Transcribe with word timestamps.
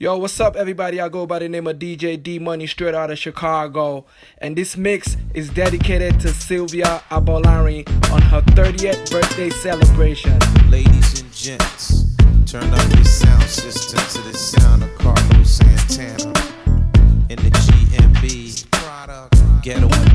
Yo, 0.00 0.16
what's 0.16 0.38
up, 0.38 0.54
everybody? 0.54 1.00
I 1.00 1.08
go 1.08 1.26
by 1.26 1.40
the 1.40 1.48
name 1.48 1.66
of 1.66 1.76
DJ 1.76 2.22
D 2.22 2.38
Money, 2.38 2.68
straight 2.68 2.94
out 2.94 3.10
of 3.10 3.18
Chicago, 3.18 4.06
and 4.40 4.54
this 4.54 4.76
mix 4.76 5.16
is 5.34 5.50
dedicated 5.50 6.20
to 6.20 6.28
Sylvia 6.28 7.02
Abolari 7.10 7.84
on 8.12 8.22
her 8.22 8.40
30th 8.54 9.10
birthday 9.10 9.50
celebration. 9.50 10.38
Ladies 10.70 11.20
and 11.20 11.32
gents, 11.32 12.14
turn 12.46 12.72
up 12.72 12.94
your 12.94 13.04
sound 13.04 13.42
system 13.42 14.22
to 14.22 14.30
the 14.30 14.38
sound 14.38 14.84
of 14.84 14.98
Carlos 14.98 15.50
Santana 15.50 16.30
in 17.28 17.36
the 17.42 17.50
GMB. 17.50 18.66
Get 19.64 19.82
away. 19.82 20.07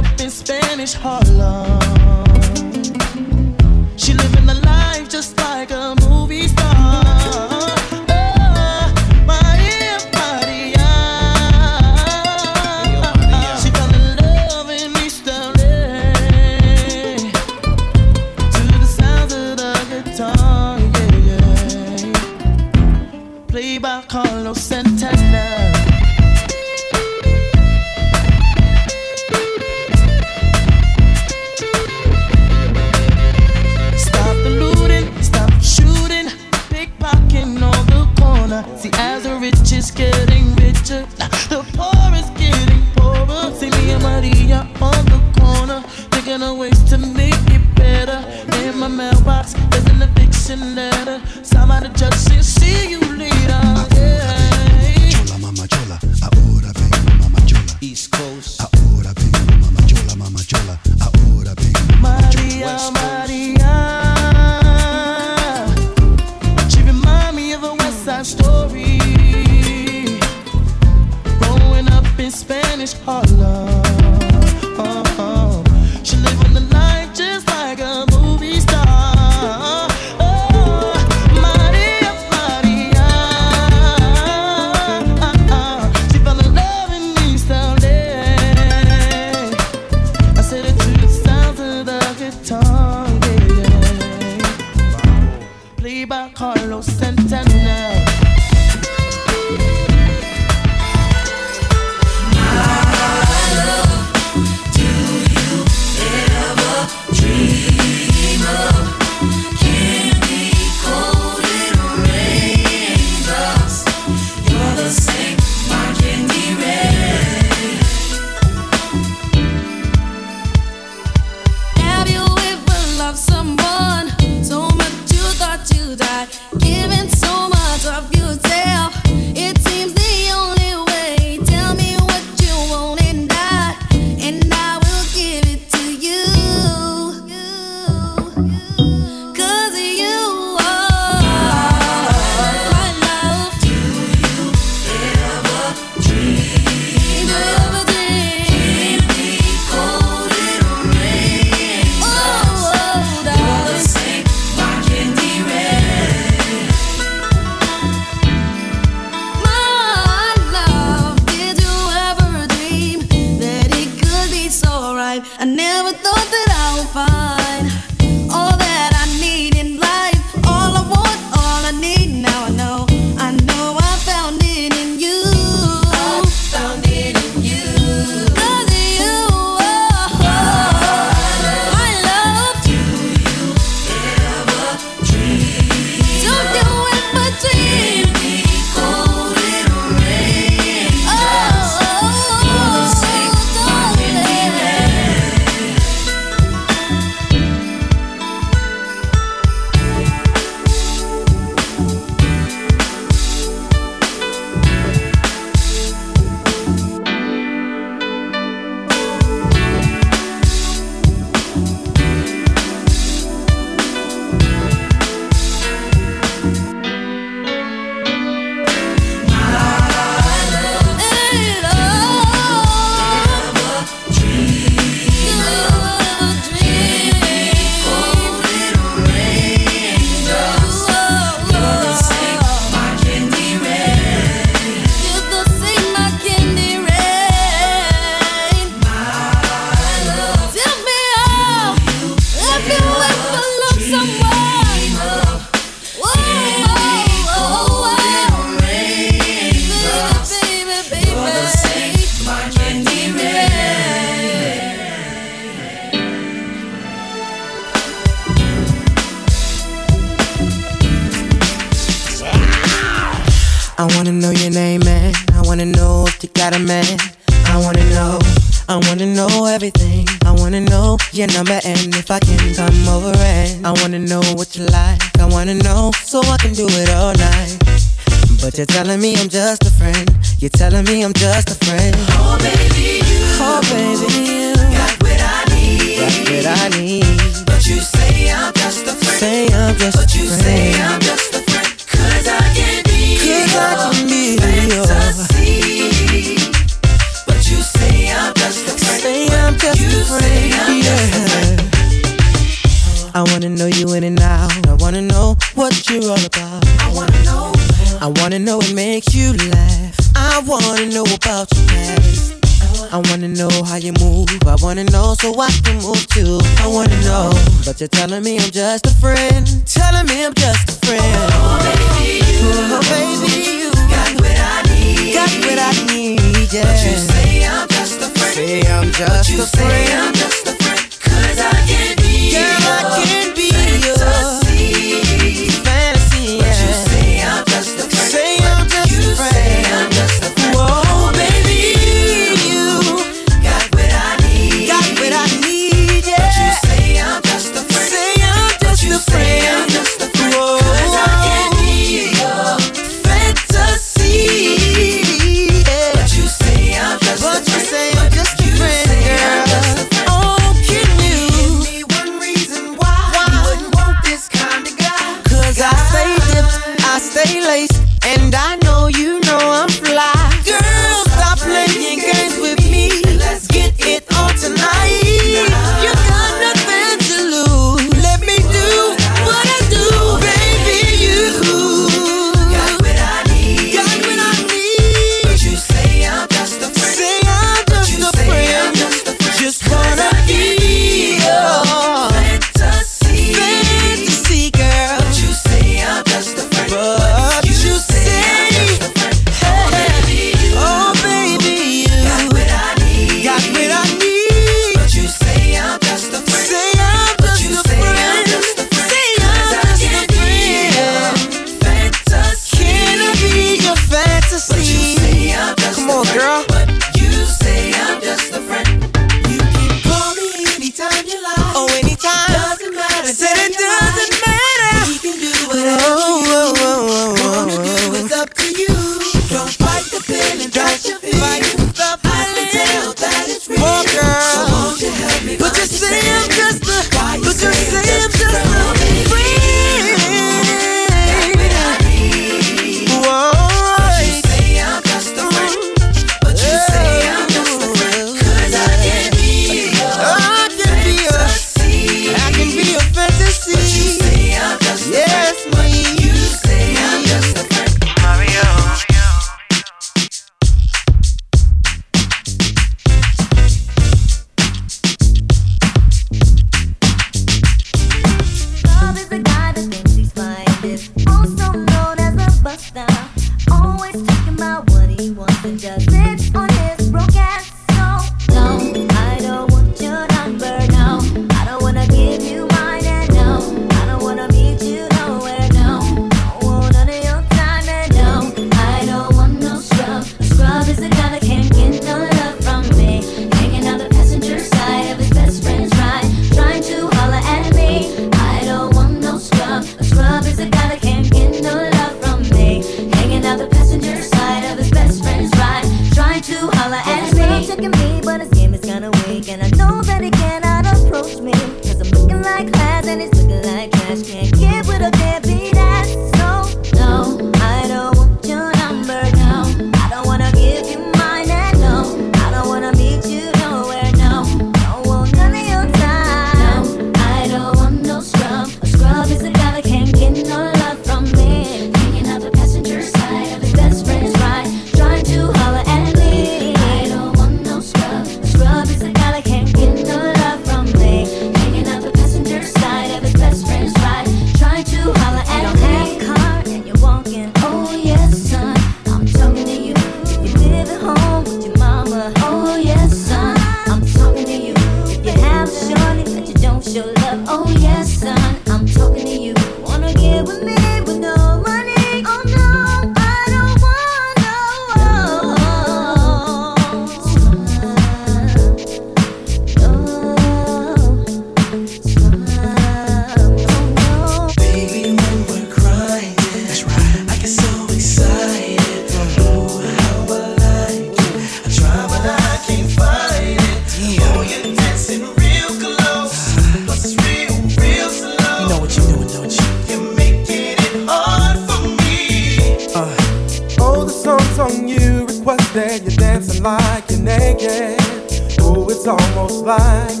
Bye. 599.43 600.00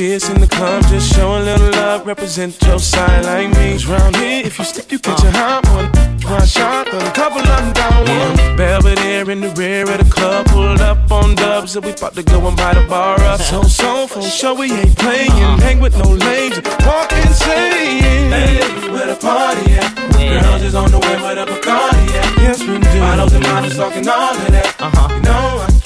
See 0.00 0.14
us 0.14 0.30
in 0.30 0.40
the 0.40 0.46
club. 0.46 0.82
Just 0.88 1.14
show 1.14 1.28
a 1.38 1.42
little 1.48 1.72
love, 1.82 2.06
represent 2.06 2.52
your 2.66 2.78
side 2.78 3.22
like 3.30 3.48
me. 3.58 3.66
'Cause 3.72 3.86
round 3.86 4.16
here, 4.16 4.42
if 4.48 4.58
you 4.58 4.64
slip, 4.64 4.90
you 4.92 4.98
catch 4.98 5.22
a 5.30 5.30
hot 5.40 5.62
one. 5.76 5.88
One 6.36 6.46
shot, 6.56 6.84
but 6.90 7.02
a 7.10 7.12
couple 7.20 7.42
of 7.54 7.58
them 7.60 7.72
down 7.80 8.00
one. 8.20 8.56
Belvedere 8.56 9.26
in 9.34 9.40
the 9.46 9.52
rear 9.60 9.84
of 9.94 9.98
the 10.02 10.10
club, 10.16 10.46
pulled 10.52 10.80
up 10.90 10.98
on 11.18 11.34
dubs, 11.34 11.76
and 11.76 11.84
we 11.84 11.92
about 11.92 12.14
to 12.14 12.22
go 12.22 12.38
and 12.48 12.56
buy 12.62 12.72
the 12.78 12.84
bar 12.94 13.18
up. 13.32 13.40
So, 13.50 13.58
so, 13.80 14.06
for 14.12 14.22
sure, 14.38 14.54
we 14.62 14.66
ain't 14.80 14.96
playing. 15.04 15.58
Hang 15.66 15.80
with 15.84 15.96
no 16.02 16.08
lames, 16.28 16.56
walk 16.86 17.10
insane. 17.22 18.30
Hey, 18.36 18.54
where 18.94 19.08
the 19.12 19.18
party 19.28 19.66
at? 19.82 19.90
Girls 20.34 20.62
is 20.68 20.74
on 20.82 20.90
the 20.94 21.00
way, 21.06 21.16
where 21.24 21.36
the 21.40 21.46
Bacardi 21.52 22.06
at? 22.20 22.28
Yes, 22.44 22.58
we 22.60 22.78
do. 22.92 23.00
Models 23.00 23.32
and 23.36 23.44
models 23.50 23.76
talking 23.76 24.08
all 24.08 24.34
of 24.44 24.50
that. 24.54 24.66
Uh-huh. 24.86 25.08
You 25.14 25.22
know, 25.28 25.66
I 25.66 25.79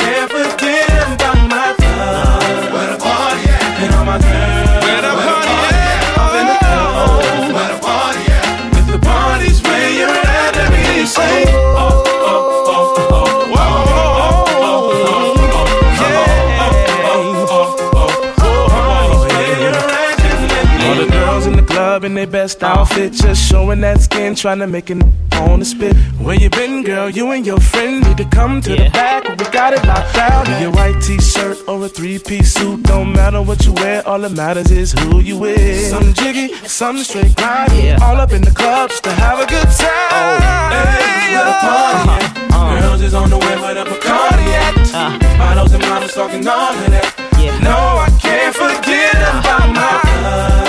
their 22.25 22.43
best 22.43 22.63
outfit, 22.63 23.13
just 23.13 23.51
showing 23.51 23.81
that 23.83 24.01
skin, 24.01 24.35
trying 24.35 24.59
to 24.59 24.67
make 24.67 24.91
it 24.91 25.03
on 25.35 25.59
the 25.59 25.65
spit. 25.65 25.95
Where 26.25 26.35
you 26.37 26.49
been, 26.49 26.83
girl? 26.83 27.11
You 27.11 27.33
and 27.33 27.45
your 27.45 27.61
friend 27.61 28.03
need 28.07 28.17
to 28.17 28.25
come 28.25 28.63
to 28.63 28.71
the 28.71 28.89
back. 28.91 29.29
We 29.29 29.45
got 29.51 29.75
it 29.75 29.85
locked 29.85 30.15
down. 30.15 30.51
In 30.51 30.63
your 30.63 30.73
white 30.73 31.01
t-shirt 31.03 31.59
or 31.69 31.85
a 31.85 31.89
three-piece 31.89 32.55
suit, 32.55 32.83
don't 32.85 33.13
matter 33.13 33.43
what 33.43 33.67
you 33.67 33.73
wear. 33.75 34.07
All 34.09 34.19
that 34.21 34.33
matters 34.33 34.71
is 34.71 34.93
who 34.93 35.21
you 35.21 35.39
with. 35.39 35.91
Some 35.91 36.15
jiggy, 36.15 36.55
some 36.67 36.99
straight 36.99 37.37
grind. 37.37 38.03
All 38.03 38.17
up 38.17 38.33
in 38.33 38.43
the 38.43 38.53
club 38.53 38.91
just 38.91 39.05
to 39.05 39.11
have 39.13 39.39
a 39.41 39.47
good 39.47 39.69
time. 39.69 40.09
Oh, 40.11 40.39
Hey, 40.73 41.35
where 41.35 41.45
the 41.45 41.53
party 41.61 42.25
at? 42.25 42.55
Uh. 42.55 42.81
Girls 42.81 43.03
is 43.03 43.15
on 43.15 43.29
the 43.29 43.39
way, 43.39 43.57
where 43.61 43.75
the 43.75 43.85
Bacardi 43.85 44.49
at? 44.65 44.95
Uh. 44.95 45.39
Models 45.39 45.73
and 45.75 45.83
models 45.83 46.15
talking 46.15 46.47
all 46.49 46.73
of 46.73 46.91
that. 46.91 47.21
No, 47.63 47.77
I 47.77 48.09
can't 48.21 48.55
forget 48.55 49.15
about 49.15 49.69
my 49.75 50.23
love 50.23 50.64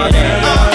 my 0.00 0.10
name. 0.10 0.69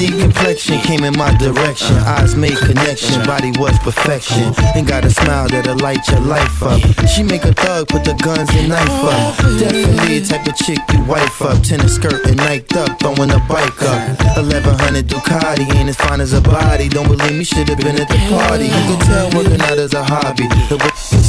unique 0.00 0.18
complexion 0.18 0.69
came 0.90 1.04
in 1.04 1.16
my 1.16 1.32
direction. 1.38 1.94
Eyes 2.18 2.34
made 2.34 2.58
connection, 2.58 3.22
body 3.24 3.52
was 3.58 3.78
perfection. 3.78 4.52
And 4.74 4.86
got 4.86 5.04
a 5.04 5.10
smile 5.10 5.48
that'll 5.48 5.78
light 5.78 6.02
your 6.08 6.20
life 6.20 6.62
up. 6.62 6.80
She 7.06 7.22
make 7.22 7.44
a 7.44 7.54
thug 7.54 7.86
put 7.88 8.02
the 8.02 8.14
guns 8.14 8.50
and 8.58 8.68
knife 8.68 9.04
up. 9.06 9.36
Definitely 9.60 10.20
type 10.26 10.46
of 10.46 10.56
chick 10.56 10.80
you 10.92 11.02
wife 11.04 11.42
up. 11.42 11.62
Tennis 11.62 11.94
skirt 11.94 12.26
and 12.26 12.38
niked 12.40 12.76
up, 12.76 12.98
throwing 12.98 13.30
a 13.30 13.38
bike 13.46 13.82
up. 13.82 14.18
1100 14.34 15.06
Ducati 15.06 15.66
ain't 15.76 15.88
as 15.88 15.96
fine 15.96 16.20
as 16.20 16.32
a 16.32 16.40
body. 16.40 16.88
Don't 16.88 17.06
believe 17.06 17.38
me, 17.38 17.44
should've 17.44 17.78
been 17.78 18.00
at 18.00 18.08
the 18.08 18.18
party. 18.28 18.64
You 18.64 18.82
can 18.88 18.98
tell 19.06 19.30
working 19.30 19.60
out 19.60 19.78
is 19.78 19.94
a 19.94 20.02
hobby. 20.02 20.48
The 20.70 20.78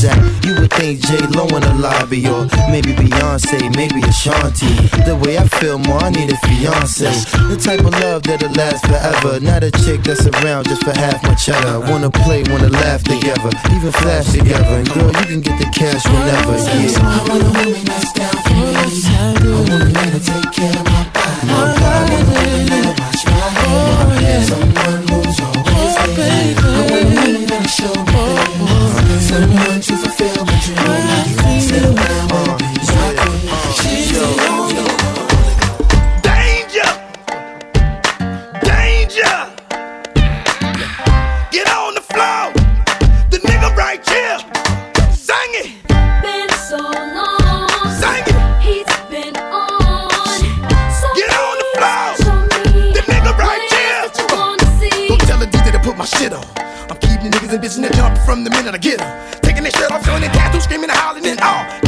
at, 0.01 0.17
you 0.45 0.55
would 0.59 0.73
think 0.73 1.01
J 1.01 1.17
Lo 1.37 1.45
in 1.45 1.61
the 1.61 1.75
lobby 1.77 2.25
or 2.25 2.49
maybe 2.73 2.93
Beyonce, 2.93 3.69
maybe 3.75 4.01
Ashanti. 4.01 4.73
The 5.05 5.15
way 5.21 5.37
I 5.37 5.47
feel 5.59 5.77
more, 5.77 6.01
I 6.01 6.09
need 6.09 6.31
a 6.31 6.37
fiance. 6.37 7.05
The 7.49 7.57
type 7.57 7.81
of 7.81 7.93
love 8.01 8.23
that'll 8.23 8.49
last 8.53 8.85
forever. 8.87 9.39
Not 9.51 9.63
a 9.65 9.71
chick 9.83 10.01
that's 10.03 10.25
around 10.25 10.63
just 10.69 10.81
for 10.81 10.95
half 10.95 11.21
my 11.23 11.35
cheddar. 11.35 11.81
Wanna 11.91 12.09
play, 12.09 12.41
wanna 12.47 12.69
laugh 12.69 13.03
together, 13.03 13.51
even 13.75 13.91
flash 13.91 14.31
together. 14.31 14.79
And 14.79 14.89
girl, 14.89 15.07
you 15.07 15.25
can 15.27 15.41
get 15.41 15.59
the 15.59 15.65
cash 15.75 16.05
whenever. 16.07 16.55
Yeah. 16.55 16.95
I 17.03 17.19
want 17.27 17.43
a 17.43 17.51
woman 17.59 17.83
that's 17.83 18.13
down 18.13 18.31
for 18.31 18.53
me. 18.55 18.63
A 18.63 19.51
woman 19.51 19.91
that'll 19.91 20.19
take 20.23 20.51
care 20.55 20.71
of 20.71 20.85
my 20.87 21.03
body. 21.11 21.51
I 21.51 21.67
want 21.83 22.11
a 22.11 22.23
woman 22.31 22.65
that'll 22.71 22.95
watch 22.95 23.23
my 23.27 23.43
head. 24.23 24.47
Oh, 24.47 24.47
Someone 24.47 25.03
who's 25.11 25.39
always 25.43 25.95
oh, 25.99 26.15
there. 26.15 26.55
I 26.55 26.79
want 26.79 26.95
a 26.95 27.11
woman 27.11 27.43
that'll 27.51 27.67
show 27.67 27.91
me 27.91 28.15
things. 28.47 28.71
Oh, 28.71 29.19
Someone 29.19 29.81
to 29.81 29.93
fulfill 29.97 30.30
and 57.77 57.85
and 57.85 57.95
jumping 57.95 58.23
from 58.23 58.43
the 58.43 58.49
minute 58.49 58.73
I 58.73 58.77
get 58.77 58.99
them. 58.99 59.41
Taking 59.41 59.63
their 59.63 59.71
shirt 59.71 59.91
off, 59.91 60.05
showing 60.05 60.21
their 60.21 60.31
tattoos, 60.31 60.63
screaming 60.63 60.89
and 60.89 60.99
hollering 60.99 61.25
and 61.25 61.39
all. 61.41 61.80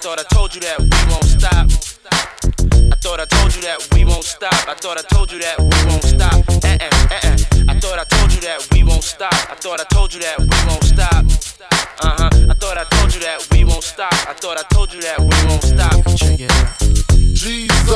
Thought 0.00 0.18
I 0.18 0.22
told 0.34 0.54
you 0.54 0.60
that 0.62 0.80
we 0.80 1.12
won't 1.12 1.24
stop. 1.24 1.68
I 2.90 2.96
thought 2.96 3.20
I 3.20 3.26
told 3.26 3.54
you 3.54 3.60
that 3.62 3.86
we 3.92 4.04
won't 4.06 4.24
stop. 4.24 4.54
I 4.66 4.74
thought 4.74 4.96
I 4.96 5.02
told 5.02 5.30
you 5.30 5.38
that 5.40 5.58
we 5.58 5.90
won't 5.90 6.04
stop. 6.04 6.64
Eh 6.64 6.78
eh 6.80 6.90
eh 7.10 7.20
eh. 7.22 7.64
I 7.68 7.78
thought 7.78 7.98
I 7.98 8.04
told 8.04 8.32
you 8.32 8.40
that 8.40 8.66
we 8.72 8.82
won't 8.82 9.04
stop. 9.04 9.34
I 9.34 9.54
thought 9.56 9.78
I 9.78 9.84
told 9.84 10.14
you 10.14 10.20
that 10.20 10.38
we 10.38 10.48
won't 10.66 10.84
stop. 10.84 11.24
Uh 12.00 12.16
huh. 12.16 12.46
I 12.48 12.54
thought 12.54 12.78
I 12.78 12.84
told 12.84 13.14
you 13.14 13.20
that 13.20 13.46
we 13.52 13.64
won't 13.64 13.84
stop. 13.84 14.12
I 14.26 14.32
thought 14.32 14.56
I 14.58 14.62
told 14.74 14.90
you 14.94 15.02
that 15.02 15.20
we 15.20 15.36
won't 15.46 15.62
stop. 15.62 16.16
Check 16.16 16.40
it 16.40 16.50
out. 16.50 16.89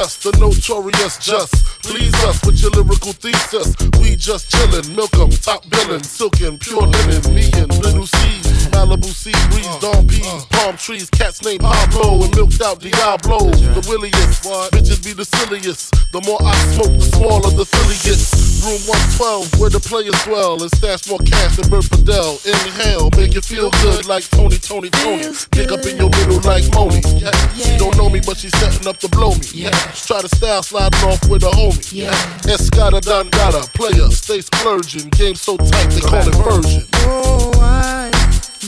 Jesus, 0.04 0.16
the 0.18 0.38
notorious 0.38 1.16
just. 1.18 1.54
Please 1.82 2.12
us 2.25 2.44
with 2.44 2.60
your 2.60 2.71
lyrical 2.73 3.12
thesis. 3.12 3.75
We 4.00 4.17
just 4.17 4.50
chillin', 4.50 4.95
milk 4.95 5.14
'em, 5.17 5.30
top 5.30 5.64
billin', 5.71 6.02
silkin', 6.02 6.58
pure 6.58 6.86
linen. 6.86 7.34
Me 7.34 7.49
and 7.56 7.73
little 7.82 8.06
C's, 8.06 8.69
Malibu 8.69 9.08
sea 9.08 9.32
breeze, 9.49 9.67
dawn 9.80 10.06
peas, 10.06 10.45
palm 10.50 10.76
trees, 10.76 11.08
cats 11.08 11.43
named 11.43 11.60
Pablo 11.60 12.23
and 12.23 12.34
milked 12.36 12.60
out 12.60 12.80
Diablo. 12.80 13.49
The 13.49 13.84
williest, 13.88 14.45
bitches 14.73 15.02
be 15.02 15.14
the 15.14 15.25
silliest. 15.25 15.95
The 16.12 16.21
more 16.21 16.40
I 16.45 16.52
smoke, 16.75 16.93
the 17.00 17.08
smaller 17.17 17.50
the 17.50 17.64
gets. 18.04 18.45
Room 18.64 18.80
112, 18.88 19.60
where 19.60 19.69
the 19.69 19.80
players 19.80 20.17
dwell, 20.25 20.62
and 20.62 20.71
stash 20.76 21.08
more 21.08 21.19
cash 21.19 21.56
than 21.56 21.69
Bert 21.69 21.84
Fidel. 21.84 22.40
Inhale, 22.45 23.10
make 23.17 23.34
you 23.34 23.43
feel 23.43 23.71
good 23.84 24.06
like 24.06 24.25
Tony, 24.30 24.56
Tony, 24.56 24.88
Tony. 24.88 25.28
Pick 25.52 25.71
up 25.71 25.84
in 25.84 25.99
your 25.99 26.08
middle 26.08 26.40
like 26.49 26.64
Moni. 26.73 27.00
Yeah. 27.21 27.30
She 27.52 27.76
don't 27.76 27.97
know 27.99 28.08
me, 28.08 28.21
but 28.25 28.38
she's 28.38 28.56
setting 28.56 28.88
up 28.88 28.97
to 29.04 29.08
blow 29.08 29.34
me. 29.36 29.45
Yeah. 29.52 29.71
Try 29.95 30.21
to 30.21 30.28
style 30.28 30.63
sliding 30.63 31.09
off 31.09 31.28
with 31.28 31.45
a 31.45 31.50
homie. 31.50 31.93
Yeah. 31.93 32.11
Escada 32.43 33.00
Dangada, 33.00 33.73
player, 33.75 34.11
stay 34.11 34.41
splurging. 34.41 35.09
Game 35.11 35.35
so 35.37 35.57
tight, 35.57 35.87
they 35.87 36.00
call 36.00 36.28
it 36.28 36.35
version. 36.35 36.87
Oh, 37.07 37.52
I 37.63 38.11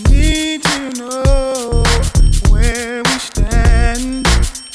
need 0.09 0.63
to 0.63 0.91
know 0.99 1.83
where 2.49 3.03
we 3.03 3.19
stand. 3.19 4.25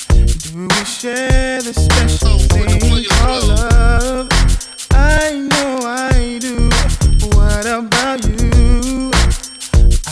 Do 0.09 0.67
we 0.67 0.85
share 0.85 1.61
the 1.61 1.73
special 1.73 2.35
oh, 2.35 2.39
thing 2.39 3.05
called 3.09 3.47
love? 3.47 4.27
I 4.91 5.47
know 5.49 5.79
I 5.87 6.37
do. 6.39 6.69
What 7.35 7.65
about 7.65 8.23
you? 8.27 9.11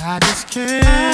I 0.01 0.19
just 0.21 0.49
can't 0.49 1.08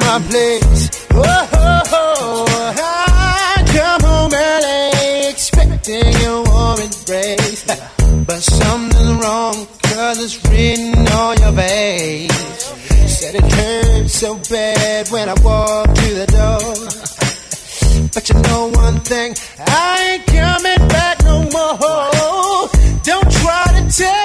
my 0.00 0.18
place. 0.28 0.90
Oh, 1.12 1.48
oh, 1.52 1.82
oh, 1.92 2.46
I 2.76 3.64
come 3.76 4.00
home 4.08 4.32
early 4.34 5.28
expecting 5.30 6.14
a 6.26 6.42
warm 6.48 6.80
embrace. 6.80 7.64
But 8.26 8.40
something's 8.40 9.22
wrong, 9.22 9.66
cause 9.82 10.18
it's 10.24 10.36
written 10.48 11.06
on 11.08 11.36
your 11.40 11.52
face. 11.52 12.32
Said 13.18 13.34
it 13.34 13.52
hurt 13.52 14.08
so 14.08 14.38
bad 14.48 15.08
when 15.10 15.28
I 15.28 15.34
walked 15.42 15.98
through 15.98 16.14
the 16.14 16.26
door. 16.26 16.74
But 18.14 18.28
you 18.28 18.36
know 18.48 18.70
one 18.74 19.00
thing, 19.00 19.34
I 19.66 20.14
ain't 20.14 20.26
coming 20.26 20.88
back 20.88 21.22
no 21.24 21.42
more. 21.42 22.68
Don't 23.02 23.30
try 23.42 23.64
to 23.76 23.82
tell 23.96 24.19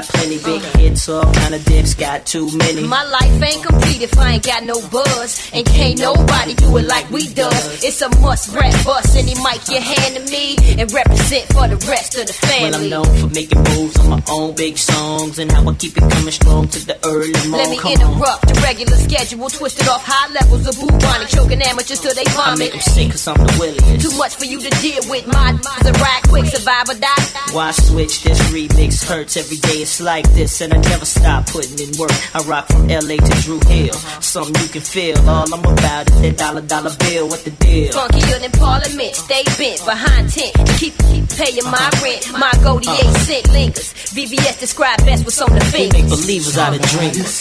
got 0.00 0.08
plenty. 0.14 0.38
Big 0.38 0.62
hits, 0.76 1.08
all 1.08 1.32
kind 1.34 1.54
of 1.54 1.64
dips, 1.64 1.94
got 1.94 2.26
too 2.26 2.46
many. 2.56 2.82
My 2.86 3.04
life 3.04 3.42
ain't 3.42 3.64
complete 3.64 4.02
if 4.02 4.16
I 4.18 4.32
ain't 4.34 4.44
got 4.46 4.64
no 4.64 4.80
buzz. 4.88 5.50
And 5.52 5.66
can't 5.66 5.98
nobody 5.98 6.54
do 6.54 6.76
it 6.76 6.86
like 6.86 7.10
we 7.10 7.28
does. 7.34 7.84
It's 7.84 8.00
a 8.02 8.08
must 8.20 8.54
rap 8.54 8.72
bust. 8.84 9.16
Any 9.16 9.34
mic 9.42 9.68
you 9.68 9.80
hand 9.80 10.16
to 10.16 10.32
me 10.32 10.56
and 10.80 10.90
represent 10.92 11.46
for 11.52 11.68
the 11.68 11.76
rest 11.88 12.16
of 12.18 12.26
the 12.26 12.32
family. 12.32 12.90
Well, 12.90 13.04
I'm 13.04 13.10
known 13.10 13.28
for 13.28 13.34
making 13.34 13.62
moves 13.74 13.98
on 13.98 14.08
my 14.10 14.22
own 14.30 14.54
big 14.54 14.78
songs 14.78 15.38
and 15.38 15.50
how 15.52 15.68
I 15.68 15.74
keep 15.74 15.96
it 15.96 16.10
coming 16.10 16.32
strong 16.32 16.68
to 16.68 16.86
the 16.86 16.96
early 17.06 17.32
morning. 17.48 17.52
Let 17.52 17.70
me 17.70 17.78
Come 17.78 17.92
on. 17.92 18.00
interrupt 18.00 18.48
the 18.48 18.60
regular 18.62 18.96
schedule, 18.96 19.48
twisted 19.48 19.88
off 19.88 20.04
high 20.04 20.32
levels 20.32 20.66
of 20.66 20.78
bubonic, 20.80 21.28
choking 21.28 21.62
amateurs 21.62 22.00
till 22.00 22.14
they 22.14 22.24
vomit. 22.32 22.48
I 22.48 22.56
make 22.56 22.72
them 22.72 22.80
sick 22.80 23.10
cause 23.10 23.26
I'm 23.28 23.36
the 23.36 23.56
williest. 23.58 24.08
Too 24.10 24.16
much 24.16 24.34
for 24.36 24.44
you 24.44 24.60
to 24.60 24.70
deal 24.80 25.02
with. 25.10 25.26
My 25.26 25.52
is 25.52 25.86
a 25.86 25.92
ride 25.92 26.22
quick, 26.28 26.46
survive 26.46 26.88
or 26.88 26.94
die. 26.94 27.24
Why 27.52 27.70
switch? 27.72 28.22
This 28.22 28.38
remix 28.52 29.04
hurts 29.04 29.36
every 29.36 29.56
day. 29.58 29.82
It's 29.82 29.89
like 29.98 30.28
this, 30.34 30.60
and 30.60 30.72
I 30.72 30.76
never 30.76 31.04
stop 31.04 31.46
putting 31.46 31.78
in 31.80 31.90
work. 31.98 32.12
I 32.34 32.38
rock 32.46 32.68
from 32.68 32.86
LA 32.86 33.16
to 33.16 33.42
Drew 33.42 33.58
Hill. 33.66 33.94
Something 34.20 34.54
you 34.62 34.68
can 34.68 34.82
feel. 34.82 35.18
All 35.28 35.52
I'm 35.52 35.64
about 35.64 36.10
is 36.10 36.20
that 36.20 36.36
dollar 36.38 36.60
dollar 36.60 36.94
bill. 36.98 37.28
What 37.28 37.40
the 37.44 37.50
deal? 37.50 37.92
Funkier 37.92 38.40
than 38.40 38.52
Parliament, 38.52 39.16
stay 39.16 39.42
bent 39.58 39.84
behind 39.84 40.30
tent. 40.30 40.54
Keep 40.78 40.94
keep 41.10 41.28
paying 41.30 41.64
my 41.64 41.90
rent. 42.02 42.30
My 42.38 42.52
goldie 42.62 42.88
uh-huh. 42.88 43.08
eight 43.08 43.16
cent 43.26 43.52
lingers. 43.52 43.92
VVS 44.14 44.60
describe 44.60 44.98
best 45.04 45.24
what's 45.24 45.40
on 45.40 45.50
the 45.50 45.60
They 45.72 45.88
fingers. 45.90 46.02
make 46.02 46.10
believers 46.10 46.58
out 46.58 46.74
of 46.74 46.82
dreamers. 46.82 47.34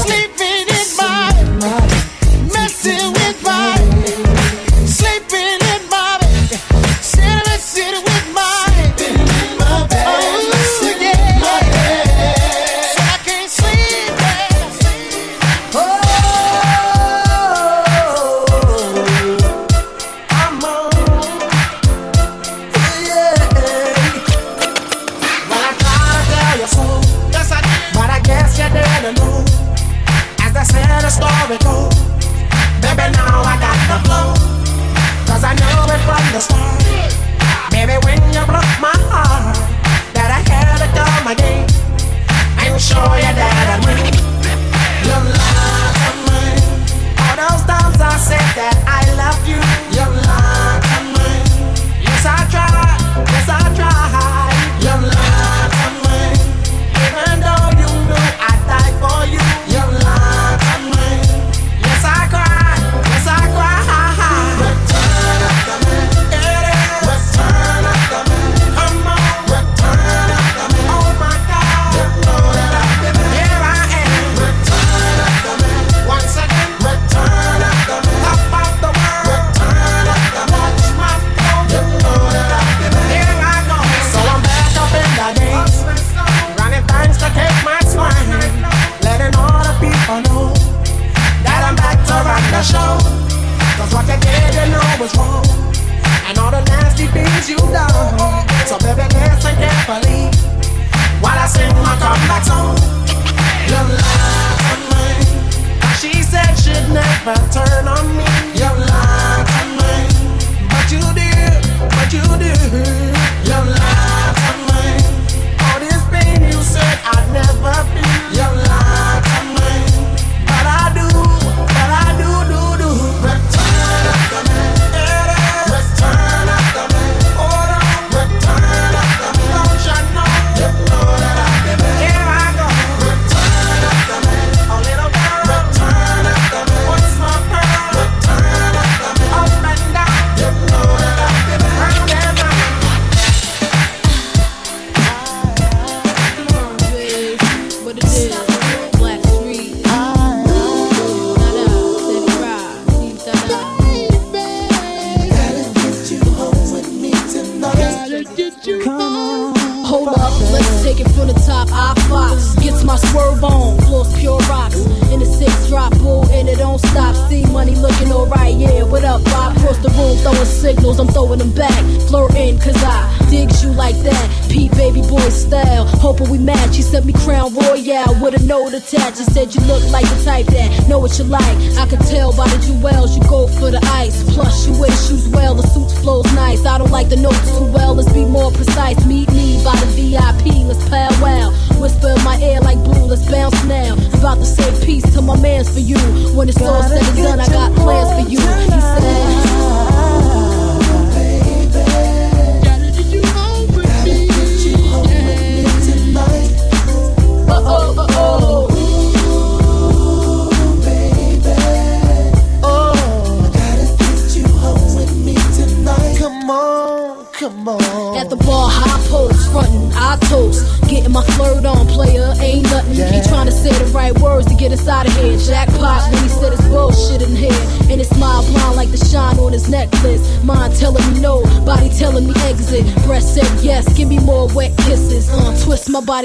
Sleeping 0.00 0.66
in 0.72 0.96
my 0.96 1.99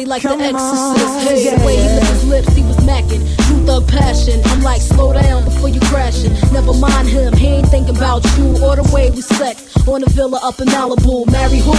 twist 0.06 0.26
my 0.26 0.32
body 0.32 0.40
like 0.40 0.40
the 0.40 0.44
exorcist. 0.44 1.28
Hey, 1.28 1.58
the 1.58 1.66
way 1.66 1.76
he 1.78 1.90
licked 1.90 2.08
his 2.08 2.24
lips, 2.26 2.56
he 2.56 2.62
was 2.64 2.78
macking. 2.78 3.24
True 3.48 3.66
thug 3.66 3.88
passion. 3.88 4.42
I'm 4.46 4.62
like, 4.62 4.82
slow 4.82 5.14
down 5.14 5.44
before 5.44 5.70
you 5.70 5.80
crashing. 5.82 6.34
Never 6.54 6.74
mind 6.74 7.08
him, 7.08 7.34
he 7.34 7.48
ain't 7.48 7.68
thinking 7.68 7.96
about 7.96 8.24
you 8.38 8.58
or 8.64 8.76
the 8.76 8.90
way 8.94 9.10
we 9.12 9.22
sex. 9.22 9.64
On 9.88 10.04
a 10.04 10.10
villa 10.10 10.40
up 10.44 10.60
in 10.60 10.68
Malibu. 10.68 11.30
Marry 11.32 11.60
who? 11.60 11.74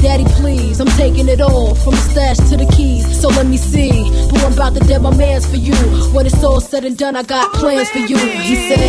Daddy, 0.00 0.24
please. 0.40 0.80
I'm 0.80 0.88
taking 0.98 1.28
it 1.28 1.40
all 1.40 1.74
from 1.74 1.94
the 1.94 2.00
stash 2.00 2.38
to 2.50 2.56
the 2.56 2.66
keys. 2.76 3.20
So 3.20 3.28
let 3.28 3.46
me 3.46 3.56
see. 3.56 4.10
Boy, 4.30 4.40
I'm 4.40 4.52
about 4.52 4.74
to 4.74 4.80
dead 4.80 5.02
my 5.02 5.14
mans 5.14 5.46
for 5.46 5.56
you. 5.56 5.74
When 6.12 6.26
it's 6.26 6.42
all 6.42 6.60
said 6.60 6.84
and 6.84 6.96
done, 6.96 7.16
I 7.16 7.22
got 7.22 7.52
plans 7.54 7.90
for 7.90 7.98
you. 7.98 8.16
He 8.16 8.56
said. 8.68 8.80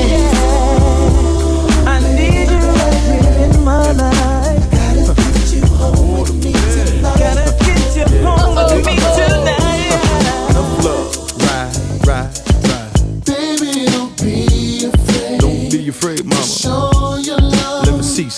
I 1.85 1.99
need 2.15 2.49
you 2.49 3.53
in 3.57 3.63
my 3.63 3.91
life. 3.91 4.42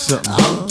Time. 0.08 0.68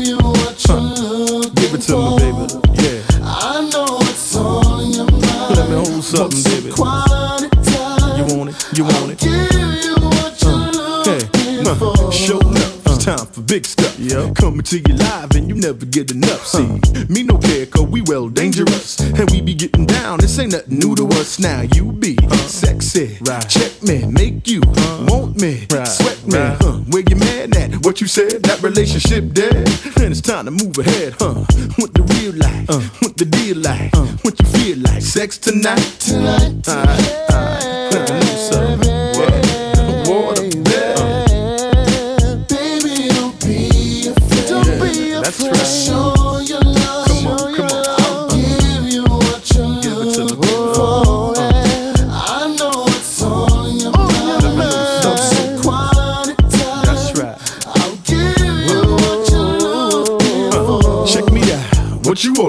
You 0.00 0.16
what 0.18 0.68
you 0.68 0.74
look. 0.74 1.54
Give 1.54 1.74
it 1.74 1.82
to 1.82 1.96
my 1.96 2.18
baby. 2.18 2.46
Yeah. 2.82 3.02
I 3.22 3.68
know 3.70 3.84
what's 3.84 4.36
on 4.36 4.90
your 4.90 5.04
life. 5.04 5.56
Let 5.56 5.68
me 5.68 5.76
hold 5.76 6.04
something, 6.04 6.42
baby. 6.44 6.68
You 6.70 8.36
want 8.36 8.50
it? 8.50 8.78
You 8.78 8.84
want 8.84 9.12
it? 9.12 9.18
Give 9.18 9.32
you 9.32 9.94
what 10.08 10.42
you're 10.42 10.52
uh, 10.52 11.04
looking 11.04 11.74
for. 11.74 12.12
show 12.12 12.38
up. 12.38 12.86
It's 12.86 13.04
time 13.04 13.26
for 13.26 13.40
big 13.42 13.64
stuff. 13.64 13.96
Coming 14.34 14.62
to 14.62 14.78
you 14.78 14.94
live 14.94 15.29
never 15.60 15.86
get 15.86 16.10
enough. 16.10 16.46
See, 16.46 16.80
me 17.08 17.22
no 17.22 17.38
care, 17.38 17.66
cause 17.66 17.86
we 17.86 18.02
well 18.02 18.28
dangerous. 18.28 18.98
And 19.00 19.30
we 19.30 19.40
be 19.40 19.54
getting 19.54 19.86
down, 19.86 20.18
this 20.20 20.38
ain't 20.38 20.52
nothing 20.52 20.78
new 20.78 20.94
to 20.96 21.06
us. 21.18 21.38
Now 21.38 21.62
you 21.74 21.92
be 21.92 22.16
sexy. 22.46 23.18
right. 23.22 23.46
Check 23.48 23.82
me, 23.82 24.06
make 24.06 24.48
you 24.48 24.62
want 25.06 25.40
me, 25.40 25.66
right. 25.70 25.86
sweat 25.86 26.26
me. 26.26 26.38
Huh. 26.38 26.78
Where 26.90 27.02
you 27.08 27.16
mad 27.16 27.56
at? 27.56 27.84
What 27.84 28.00
you 28.00 28.06
said? 28.06 28.42
That 28.44 28.62
relationship 28.62 29.32
dead. 29.32 29.68
And 29.96 30.12
it's 30.12 30.20
time 30.20 30.46
to 30.46 30.50
move 30.50 30.78
ahead, 30.78 31.14
huh? 31.18 31.44
What 31.76 31.94
the 31.94 32.02
real 32.14 32.34
life? 32.36 33.02
What 33.02 33.16
the 33.16 33.24
deal 33.24 33.58
like? 33.58 33.94
What 34.24 34.38
you 34.40 34.46
feel 34.46 34.78
like? 34.78 35.02
Sex 35.02 35.38
tonight? 35.38 35.78
Tonight. 36.00 36.68
Alright, 36.68 37.30
alright. 37.30 37.64
Let 37.92 38.80
me 38.80 38.89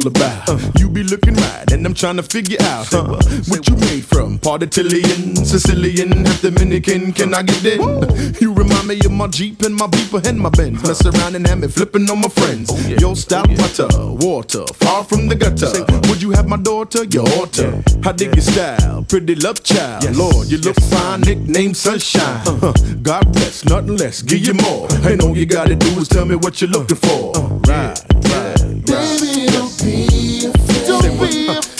all 0.01 0.07
about? 0.07 0.79
You 0.79 0.89
be 0.89 1.03
looking 1.03 1.35
right, 1.35 1.71
and 1.71 1.85
I'm 1.85 1.93
trying 1.93 2.17
to 2.17 2.23
figure 2.23 2.57
out 2.61 2.87
huh, 2.87 3.19
what 3.47 3.67
you 3.67 3.75
made 3.77 4.03
from. 4.05 4.39
Part 4.39 4.63
Italian, 4.63 5.35
Sicilian, 5.35 6.25
half 6.25 6.41
Dominican. 6.41 7.13
Can 7.13 7.33
I 7.33 7.43
get 7.43 7.61
it? 7.63 8.41
You 8.41 8.53
remind 8.53 8.87
me 8.87 8.99
of 9.05 9.11
my 9.11 9.27
Jeep 9.27 9.61
and 9.61 9.75
my 9.75 9.87
Beeper 9.87 10.25
and 10.25 10.39
my 10.39 10.49
Benz. 10.49 10.83
Mess 10.83 11.05
around 11.05 11.35
and 11.35 11.47
have 11.47 11.59
me 11.59 11.67
flipping 11.67 12.09
on 12.09 12.21
my 12.21 12.29
friends. 12.29 12.71
Your 12.99 13.15
style, 13.15 13.45
butter, 13.47 13.87
water, 13.97 14.65
far 14.75 15.03
from 15.03 15.27
the 15.27 15.35
gutter. 15.35 15.71
Would 16.09 16.21
you 16.21 16.31
have 16.31 16.47
my 16.47 16.57
daughter? 16.57 17.03
Your 17.03 17.25
daughter. 17.25 17.83
I 18.03 18.11
dig 18.11 18.35
your 18.35 18.43
style, 18.43 19.03
pretty 19.07 19.35
love 19.35 19.63
child. 19.63 20.15
Lord, 20.15 20.47
you 20.47 20.57
look 20.57 20.79
fine, 20.81 21.21
nickname 21.21 21.73
Sunshine. 21.73 22.41
Uh, 22.47 22.73
God 23.01 23.31
bless, 23.33 23.65
nothing 23.65 23.97
less, 23.97 24.21
give 24.21 24.45
you 24.45 24.53
more. 24.53 24.87
And 25.03 25.21
all 25.21 25.37
you 25.37 25.45
gotta 25.45 25.75
do 25.75 25.87
is 25.99 26.07
tell 26.07 26.25
me 26.25 26.35
what 26.35 26.61
you're 26.61 26.69
looking 26.69 26.97
for. 26.97 27.33
Right, 27.67 27.99
right. 28.11 28.40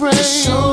Be 0.10 0.71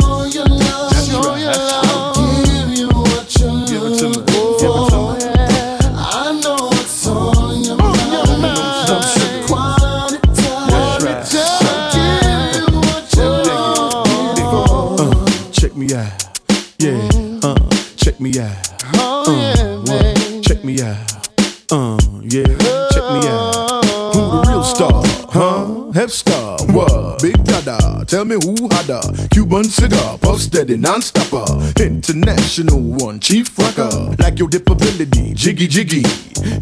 Tell 28.08 28.24
me 28.24 28.36
who 28.42 28.68
had 28.70 28.88
a 28.88 29.28
Cuban 29.28 29.64
cigar. 29.64 30.16
Puff 30.16 30.40
steady, 30.40 30.78
non-stopper. 30.78 31.44
International 31.78 32.80
one. 32.80 33.20
Chief 33.20 33.46
rocker. 33.58 34.16
Like 34.18 34.38
your 34.38 34.48
dip 34.48 34.70
ability. 34.70 35.34
Jiggy, 35.34 35.68
jiggy. 35.68 36.02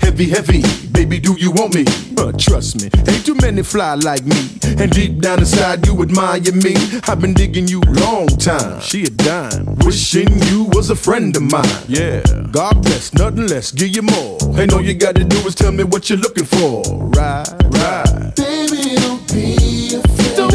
Heavy, 0.00 0.28
heavy. 0.28 0.62
Baby, 0.90 1.20
do 1.20 1.36
you 1.38 1.52
want 1.52 1.72
me? 1.72 1.84
Uh, 2.18 2.32
trust 2.32 2.82
me. 2.82 2.90
Ain't 3.06 3.24
too 3.24 3.36
many 3.36 3.62
fly 3.62 3.94
like 3.94 4.24
me. 4.24 4.58
And 4.78 4.90
deep 4.90 5.20
down 5.20 5.38
inside, 5.38 5.86
you 5.86 6.02
admire 6.02 6.40
me. 6.52 6.74
I've 7.06 7.20
been 7.20 7.32
digging 7.32 7.68
you 7.68 7.80
long 7.82 8.26
time. 8.26 8.80
She 8.80 9.04
a 9.04 9.10
dime. 9.10 9.76
Wishing 9.84 10.28
you 10.46 10.64
was 10.72 10.90
a 10.90 10.96
friend 10.96 11.36
of 11.36 11.42
mine. 11.44 11.64
Yeah. 11.86 12.22
God 12.50 12.82
bless, 12.82 13.14
nothing 13.14 13.46
less. 13.46 13.70
Give 13.70 13.94
you 13.94 14.02
more. 14.02 14.38
And 14.58 14.72
all 14.72 14.82
you 14.82 14.94
gotta 14.94 15.22
do 15.22 15.36
is 15.46 15.54
tell 15.54 15.70
me 15.70 15.84
what 15.84 16.10
you're 16.10 16.18
looking 16.18 16.44
for. 16.44 16.82
Right, 17.14 17.46
right. 17.70 18.32
Baby, 18.34 18.85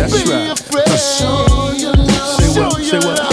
That's 0.01 0.27
right. 0.27 0.57
Show 0.97 1.73
your 1.77 1.93
love. 1.93 2.41
Say 2.41 2.53
Show 2.55 2.63
what? 2.63 2.83
Say 2.83 2.97
what? 2.97 3.30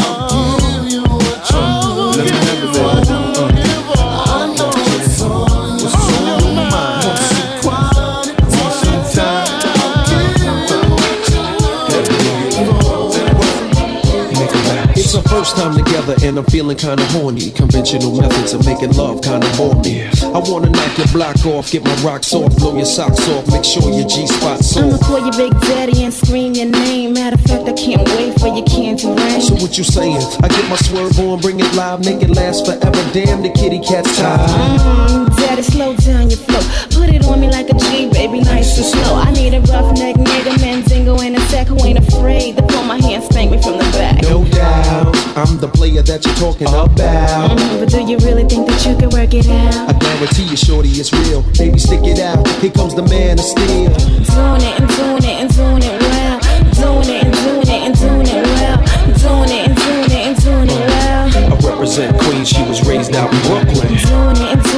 First 15.28 15.56
time 15.56 15.76
together 15.76 16.16
and 16.22 16.38
I'm 16.38 16.44
feeling 16.46 16.76
kinda 16.76 17.04
horny. 17.12 17.50
Conventional 17.50 18.16
methods 18.16 18.52
of 18.54 18.64
making 18.66 18.92
love 18.92 19.22
kinda 19.22 19.48
bore 19.56 19.74
me. 19.82 20.08
I 20.22 20.38
wanna 20.50 20.70
knock 20.70 20.98
your 20.98 21.06
block 21.08 21.44
off, 21.46 21.70
get 21.70 21.84
my 21.84 21.94
rocks 21.96 22.32
off, 22.32 22.56
blow 22.56 22.76
your 22.76 22.86
socks 22.86 23.28
off, 23.28 23.46
make 23.52 23.64
sure 23.64 23.90
your 23.92 24.08
G 24.08 24.26
spot's 24.26 24.76
I'ma 24.76 24.96
call 24.98 25.20
your 25.20 25.36
Big 25.36 25.52
Daddy 25.60 26.04
and 26.04 26.12
scream 26.12 26.54
your 26.54 26.66
name. 26.66 27.14
Matter 27.14 27.36
of 27.36 27.42
fact, 27.42 27.68
I 27.68 27.72
can't 27.72 28.02
wait 28.16 28.38
for 28.40 28.48
your 28.48 28.64
candy 28.64 29.06
rain. 29.06 29.40
So 29.40 29.54
what 29.56 29.76
you 29.76 29.84
saying? 29.84 30.22
I 30.42 30.48
get 30.48 30.68
my 30.68 30.76
swerve 30.76 31.18
on, 31.20 31.40
bring 31.40 31.60
it 31.60 31.72
live, 31.74 32.04
make 32.04 32.22
it 32.22 32.30
last 32.30 32.66
forever. 32.66 33.02
Damn, 33.12 33.42
the 33.42 33.50
kitty 33.50 33.80
cat's 33.80 34.16
tired. 34.16 34.40
Mm, 34.48 35.36
daddy, 35.36 35.62
slow 35.62 35.94
down 35.96 36.30
your 36.30 36.38
flow. 36.38 36.62
Put 36.90 37.08
it 37.14 37.24
on 37.26 37.40
me 37.40 37.48
like 37.50 37.68
a 37.68 37.74
G, 37.74 38.08
baby, 38.10 38.40
nice 38.40 38.76
and 38.78 38.86
slow. 38.86 39.14
I 39.16 39.30
need 39.32 39.54
a 39.54 39.60
roughneck 39.60 40.16
nigga, 40.16 40.60
Mandingo 40.60 41.18
in 41.20 41.36
a 41.36 41.40
sack 41.48 41.66
who 41.66 41.76
ain't 41.84 41.98
afraid 41.98 42.56
to 42.56 42.62
pull 42.62 42.84
my 42.84 42.98
hand, 43.00 43.24
spank 43.24 43.50
me 43.50 43.60
from 43.62 43.78
the 43.78 43.88
back. 43.98 44.22
No 44.22 44.44
doubt, 44.44 45.17
I'm 45.38 45.56
the 45.58 45.68
player 45.68 46.02
that 46.02 46.26
you're 46.26 46.34
talking 46.34 46.66
about. 46.66 46.90
Mm, 46.98 47.78
but 47.78 47.88
do 47.94 48.02
you 48.02 48.18
really 48.26 48.42
think 48.42 48.66
that 48.66 48.82
you 48.82 48.98
can 48.98 49.06
work 49.14 49.30
it 49.30 49.46
out? 49.46 49.86
I 49.86 49.94
guarantee 49.94 50.50
you, 50.50 50.56
shorty, 50.56 50.90
it's 50.98 51.14
real. 51.14 51.46
Baby, 51.54 51.78
stick 51.78 52.02
it 52.02 52.18
out. 52.18 52.42
Here 52.58 52.74
comes 52.74 52.98
the 52.98 53.06
man 53.06 53.38
of 53.38 53.46
steel. 53.46 53.94
Doing 54.34 54.66
it 54.66 54.74
and 54.82 54.90
doing 54.98 55.22
it 55.22 55.36
and 55.38 55.50
doing 55.54 55.82
it 55.86 55.94
well. 56.02 56.42
Doing 56.74 57.06
it 57.06 57.22
and 57.22 57.34
doing 57.38 57.70
it 57.70 57.80
and 57.86 57.94
doing 57.94 58.26
it 58.26 58.42
well. 58.50 58.82
Doing 59.14 59.50
it 59.54 59.62
and 59.70 59.76
doing 59.78 60.10
it 60.10 60.22
and 60.26 60.36
doing 60.42 60.70
it 60.74 60.82
well. 60.90 61.30
I 61.30 61.70
represent 61.70 62.18
Queens, 62.18 62.50
she 62.50 62.62
was 62.66 62.82
raised 62.82 63.14
out 63.14 63.30
in 63.30 63.38
Brooklyn. 63.46 63.94
Doing 63.94 63.94
it 63.94 64.02
and 64.02 64.02
doing 64.10 64.42
it 64.42 64.58
and 64.58 64.62
doing 64.66 64.77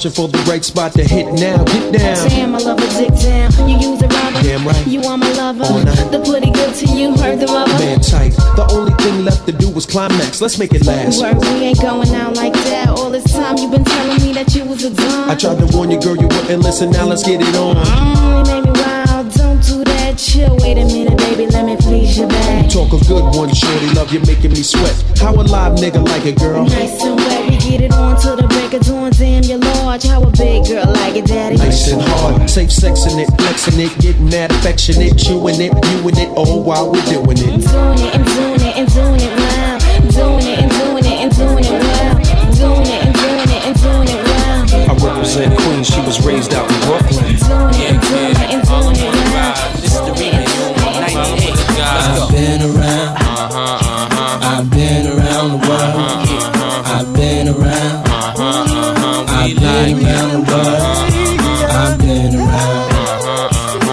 searching 0.00 0.16
for 0.16 0.28
the 0.28 0.38
right 0.50 0.64
spot 0.64 0.92
to 0.92 1.04
hit 1.04 1.26
now. 1.34 1.62
Get 1.64 1.92
down. 1.92 2.28
Damn, 2.28 2.54
I 2.54 2.58
love 2.58 2.78
a 2.78 2.88
dick 2.96 3.12
down. 3.20 3.68
You 3.68 3.76
use 3.76 4.00
a 4.02 4.08
rubber. 4.08 4.40
Damn 4.42 4.66
right. 4.66 4.86
You 4.86 5.02
are 5.02 5.18
my 5.18 5.30
lover. 5.32 5.64
The 6.10 6.22
pretty 6.24 6.50
good 6.50 6.74
to 6.76 6.86
you, 6.86 7.12
heard 7.16 7.40
the 7.40 7.46
rubber. 7.46 7.72
Man 7.74 8.00
tight. 8.00 8.32
The 8.56 8.66
only 8.72 8.92
thing 9.02 9.24
left 9.24 9.46
to 9.46 9.52
do 9.52 9.68
was 9.70 9.84
climax. 9.84 10.40
Let's 10.40 10.58
make 10.58 10.72
it 10.72 10.86
last. 10.86 11.20
Word, 11.20 11.36
we 11.38 11.68
ain't 11.68 11.80
going 11.80 12.14
out 12.14 12.36
like 12.36 12.54
that. 12.70 12.88
All 12.88 13.10
this 13.10 13.30
time 13.32 13.58
you 13.58 13.68
been 13.70 13.84
telling 13.84 14.22
me 14.22 14.32
that 14.32 14.54
you 14.54 14.64
was 14.64 14.84
a 14.84 14.90
dumb. 14.90 15.30
I 15.30 15.34
tried 15.34 15.58
to 15.58 15.68
warn 15.76 15.90
you, 15.90 16.00
girl, 16.00 16.16
you 16.16 16.28
wouldn't 16.28 16.62
listen. 16.62 16.90
Now 16.90 17.04
let's 17.04 17.24
get 17.24 17.40
it 17.40 17.54
on. 17.56 17.76
Mm, 17.76 18.38
you 18.38 18.54
made 18.54 18.64
me 18.64 18.80
wild. 18.80 19.32
Don't 19.34 19.60
do 19.62 19.84
that. 19.84 20.16
Chill. 20.16 20.56
Wait 20.60 20.78
a 20.78 20.84
minute, 20.84 21.18
baby. 21.18 21.46
Let 21.46 21.64
me 21.66 21.76
please 21.76 22.16
your 22.16 22.28
back. 22.28 22.64
You 22.64 22.70
Talk 22.70 22.92
a 22.92 23.04
good 23.04 23.36
one, 23.36 23.52
shorty. 23.52 23.90
Love 23.92 24.12
you 24.12 24.20
making 24.20 24.52
me 24.52 24.62
sweat. 24.62 24.96
How 25.18 25.34
a 25.34 25.44
live 25.44 25.76
nigga 25.76 26.02
like 26.04 26.24
it, 26.24 26.38
girl? 26.38 26.64
Nice 26.64 27.02
and 27.04 27.16
wet. 27.16 27.49
Get 27.60 27.80
it 27.82 27.92
on 27.92 28.20
till 28.20 28.36
the 28.36 28.48
break 28.48 28.72
of 28.72 28.82
dawn. 28.86 29.12
Damn, 29.12 29.42
you're 29.44 29.58
large. 29.58 30.04
How 30.04 30.22
a 30.22 30.30
big 30.30 30.66
girl 30.66 30.86
like 30.86 31.16
it, 31.16 31.26
daddy? 31.26 31.56
Nice 31.56 31.92
and 31.92 32.00
hard, 32.02 32.48
safe 32.48 32.70
sexing 32.70 33.20
it, 33.20 33.28
flexing 33.36 33.78
it, 33.78 33.92
getting 34.00 34.30
that 34.30 34.50
affectionate, 34.50 35.18
chewing 35.18 35.60
it, 35.60 35.72
viewing 35.84 36.16
it, 36.16 36.28
all 36.36 36.62
while 36.62 36.90
we're 36.90 37.04
doing 37.04 37.36
it. 37.36 37.60
Doing 37.60 38.00
it 38.00 38.14
and 38.16 38.24
doing 38.24 38.60
it 38.64 38.74
and 38.80 38.88
doing 38.88 39.20
it 39.20 39.32
well. 39.36 39.78
Doing 40.10 40.46
it 40.48 40.58
and 40.64 40.70
doing 40.72 41.04
it 41.04 41.18
and 41.20 41.30
doing 41.36 41.64
it 41.64 41.76
well. 41.84 42.16
Doing 42.56 42.88
it 42.88 43.00
and 43.04 43.14
doing 43.14 43.50
it 43.52 43.62
and 43.68 43.76
doing 43.76 44.08
it 44.08 44.20
well. 44.24 44.40
I 44.88 44.94
represent 44.96 45.52
Queens, 45.60 45.88
she 45.88 46.00
was 46.00 46.24
raised 46.24 46.54
out 46.54 46.64
in 46.64 46.80
Brooklyn. 46.88 47.36
Doing 47.36 47.76
it 47.76 47.92
and 47.92 48.00
doing 48.08 48.36
it 48.39 48.39
I've 59.80 59.96
been 59.96 60.04
around. 60.04 60.46
I've 61.72 61.98
been 61.98 62.36
around. 62.36 62.90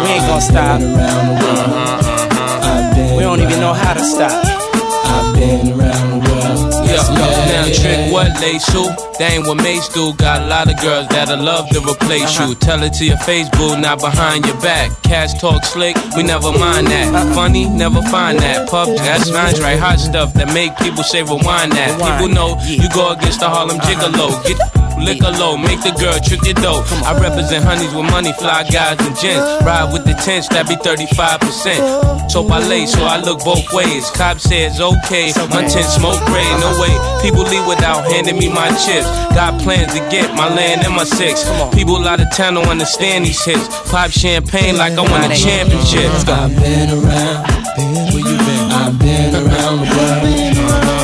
We 0.04 0.10
ain't 0.12 0.28
gonna 0.28 0.42
stop. 0.42 0.82
Around 0.82 0.84
the 0.84 1.36
world. 1.40 1.60
Uh-huh, 1.64 2.04
uh-huh. 2.04 2.68
I've 2.68 2.96
been 2.96 3.16
We 3.16 3.24
don't 3.24 3.40
even 3.40 3.60
know 3.62 3.72
how 3.72 3.94
to 3.94 4.04
stop. 4.04 4.36
I've 4.36 5.34
been 5.40 5.80
around 5.80 6.10
the 6.12 6.20
world. 6.28 6.74
Yeah, 6.84 7.08
now 7.16 7.72
trick 7.72 8.12
what 8.12 8.36
they 8.42 8.60
shoot. 8.60 8.92
That 9.18 9.32
ain't 9.32 9.48
what 9.48 9.64
Mase 9.64 9.88
do. 9.88 10.12
Got 10.16 10.42
a 10.42 10.48
lot 10.48 10.68
of 10.68 10.76
girls 10.82 11.08
that'll 11.08 11.40
love 11.40 11.70
to 11.70 11.80
replace 11.80 12.36
uh-huh. 12.36 12.50
you. 12.50 12.56
Tell 12.56 12.84
it 12.84 12.92
to 13.00 13.06
your 13.06 13.18
face, 13.24 13.48
boo, 13.56 13.80
not 13.80 14.02
behind 14.02 14.46
your 14.46 14.60
back. 14.60 14.92
Cash 15.04 15.40
talk 15.40 15.64
slick, 15.64 15.96
we 16.18 16.24
never 16.24 16.52
mind 16.52 16.88
that. 16.88 17.34
Funny, 17.34 17.64
never 17.70 18.02
find 18.12 18.40
that. 18.40 18.68
Puff, 18.68 18.90
that's 18.98 19.30
nice, 19.30 19.62
right? 19.62 19.80
Hot 19.80 20.00
stuff 20.00 20.34
that 20.34 20.54
make 20.54 20.76
people 20.80 21.04
say 21.04 21.24
rewind 21.24 21.72
that. 21.80 21.96
People 21.96 22.28
know 22.28 22.60
you 22.68 22.90
go 22.92 23.14
against 23.14 23.40
the 23.40 23.48
Harlem 23.48 23.80
Gigolo. 23.80 24.36
Get 24.44 24.60
liquor 24.98 25.32
low, 25.38 25.58
make 25.58 25.82
the 25.82 25.92
girl 25.96 26.18
trick 26.20 26.44
your 26.46 26.58
dough. 26.60 26.84
I 27.06 27.18
represent 27.20 27.64
honeys 27.64 27.94
with 27.94 28.10
money, 28.12 28.34
fly 28.34 28.64
guys 28.70 29.00
and 29.00 29.16
gents. 29.18 29.44
Ride 29.64 29.92
with 29.94 30.06
the 30.06 30.14
tents, 30.14 30.48
that 30.50 30.68
be 30.68 30.76
35%. 30.76 32.30
So 32.32 32.48
I 32.48 32.60
lay, 32.68 32.86
so 32.86 33.02
I 33.04 33.22
look 33.22 33.44
both 33.44 33.66
ways. 33.74 34.10
Cop 34.12 34.40
says 34.40 34.82
okay, 34.82 35.32
my 35.50 35.64
tent 35.66 35.88
smoke 35.88 36.20
gray, 36.26 36.48
no 36.60 36.70
way. 36.82 36.94
People 37.22 37.44
leave 37.44 37.66
without 37.66 38.06
handing 38.12 38.38
me 38.38 38.50
my 38.50 38.70
chips. 38.84 39.08
Got 39.34 39.62
plans 39.62 39.94
to 39.94 40.00
get 40.10 40.34
my 40.36 40.50
land 40.50 40.86
and 40.86 40.94
my 40.94 41.04
six. 41.04 41.44
People 41.74 41.98
out 42.08 42.20
of 42.20 42.30
town 42.36 42.56
don't 42.56 42.68
understand 42.68 43.26
these 43.26 43.44
hits. 43.44 43.68
Pop 43.90 44.12
champagne 44.12 44.78
like 44.78 44.94
I 44.94 45.02
won 45.02 45.32
a 45.32 45.36
championship. 45.36 46.12
I've 46.28 46.56
been 46.56 46.90
around. 46.92 47.58
Where 47.78 48.26
you 48.26 48.38
been? 48.38 48.72
I've 48.72 49.00
been 49.00 49.36
around 49.36 49.80
the 49.80 50.88
world. 50.88 50.97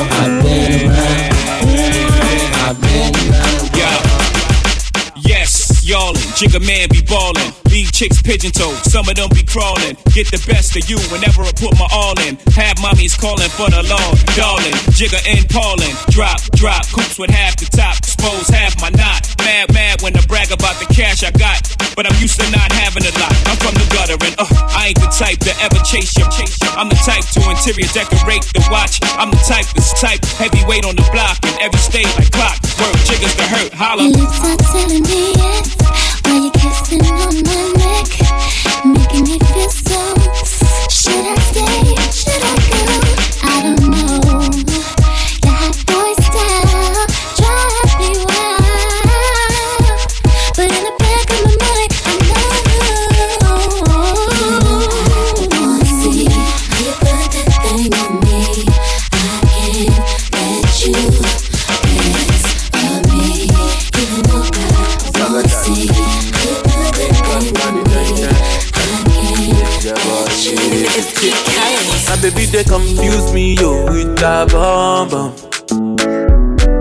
Jigga 6.34 6.58
man 6.66 6.90
be 6.90 6.98
ballin'. 7.06 7.54
Leave 7.70 7.94
chicks 7.94 8.20
pigeon 8.20 8.50
toed, 8.50 8.74
some 8.82 9.06
of 9.06 9.14
them 9.14 9.30
be 9.30 9.46
crawlin'. 9.46 9.94
Get 10.10 10.26
the 10.34 10.42
best 10.50 10.74
of 10.74 10.82
you 10.90 10.98
whenever 11.14 11.46
I 11.46 11.54
put 11.54 11.78
my 11.78 11.86
all 11.94 12.18
in. 12.26 12.34
Have 12.58 12.82
mommies 12.82 13.14
callin' 13.14 13.50
for 13.54 13.70
the 13.70 13.86
law, 13.86 14.10
darling. 14.34 14.74
Jigga 14.98 15.22
and 15.30 15.46
Paulin', 15.46 15.94
drop, 16.10 16.42
drop, 16.58 16.82
coops 16.90 17.22
with 17.22 17.30
half 17.30 17.54
the 17.62 17.70
top, 17.70 17.98
expose 18.02 18.50
half 18.50 18.74
my 18.82 18.90
knot. 18.98 19.30
Mad, 19.46 19.70
mad 19.74 20.02
when 20.02 20.10
I 20.18 20.26
brag 20.26 20.50
about 20.50 20.74
the 20.82 20.90
cash 20.90 21.22
I 21.22 21.30
got, 21.30 21.70
but 21.94 22.02
I'm 22.02 22.18
used 22.18 22.42
to 22.42 22.46
not 22.50 22.66
having 22.82 23.06
a 23.06 23.14
lot. 23.14 23.34
I'm 23.46 23.58
from 23.62 23.78
the 23.78 23.86
gutter 23.94 24.18
and 24.18 24.34
uh, 24.34 24.50
I 24.74 24.90
ain't 24.90 24.98
the 24.98 25.10
type 25.14 25.38
to 25.46 25.54
ever 25.62 25.78
chase 25.86 26.18
you. 26.18 26.26
I'm 26.74 26.90
the 26.90 26.98
type 26.98 27.22
to 27.38 27.40
interior 27.46 27.86
decorate 27.94 28.42
the 28.50 28.66
watch. 28.74 28.98
I'm 29.14 29.30
the 29.30 29.38
type 29.46 29.70
that's 29.70 29.94
type 30.02 30.26
heavyweight 30.34 30.82
on 30.82 30.98
the 30.98 31.06
block 31.14 31.38
in 31.46 31.54
every 31.62 31.78
state 31.78 32.10
like 32.18 32.34
clock. 32.34 32.58
Word 32.82 32.98
jiggers 33.06 33.34
to 33.38 33.46
hurt, 33.46 33.70
holla. 33.70 34.10
Your 34.10 34.18
lips 34.18 34.42
telling 34.74 35.02
me 35.06 35.34
yes 35.38 36.13
While 36.24 36.42
you're 36.42 36.50
kissing 36.52 37.04
on 37.06 37.42
my 37.44 37.72
neck? 37.76 38.08
Making 38.84 39.24
me 39.24 39.38
feel 39.38 39.70
so 39.70 39.83
baby 72.30 72.46
they 72.46 72.64
confuse 72.64 73.34
me 73.34 73.54
yo 73.54 73.84
with 73.92 74.16
that 74.16 74.50
bomb 74.50 75.10
bomb. 75.10 75.32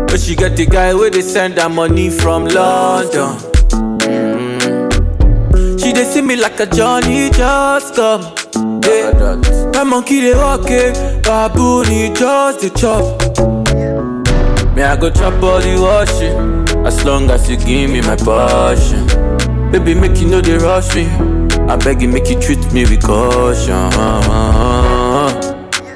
But 0.07 0.17
she 0.17 0.35
got 0.35 0.55
the 0.55 0.65
guy 0.65 0.93
where 0.93 1.09
they 1.09 1.21
send 1.21 1.55
her 1.55 1.67
money 1.67 2.09
from 2.09 2.45
London. 2.45 3.35
Mm. 4.07 5.81
She 5.81 5.91
they 5.91 6.05
see 6.05 6.21
me 6.21 6.37
like 6.37 6.57
a 6.61 6.65
Johnny 6.65 7.29
just 7.31 7.95
come. 7.95 8.21
My 9.73 9.83
monkey 9.83 10.21
they 10.21 10.33
walk 10.33 10.69
it, 10.69 10.95
baboon 11.23 11.87
he 11.87 12.07
just 12.13 12.61
the 12.61 12.69
chop. 12.79 13.03
Me 14.77 14.81
I 14.81 14.95
go 14.95 15.09
chop 15.09 15.43
all 15.43 15.59
the 15.59 15.75
washing, 15.81 16.85
as 16.87 17.03
long 17.03 17.29
as 17.29 17.49
you 17.49 17.57
give 17.57 17.89
me 17.91 17.99
my 17.99 18.15
passion. 18.15 19.05
Baby 19.71 19.93
make 19.95 20.21
you 20.21 20.29
know 20.29 20.39
they 20.39 20.57
rush 20.57 20.95
me. 20.95 21.05
I 21.67 21.75
beg 21.75 22.01
you 22.01 22.07
make 22.07 22.29
you 22.29 22.39
treat 22.39 22.63
me 22.71 22.83
with 22.85 23.03
caution. 23.03 24.92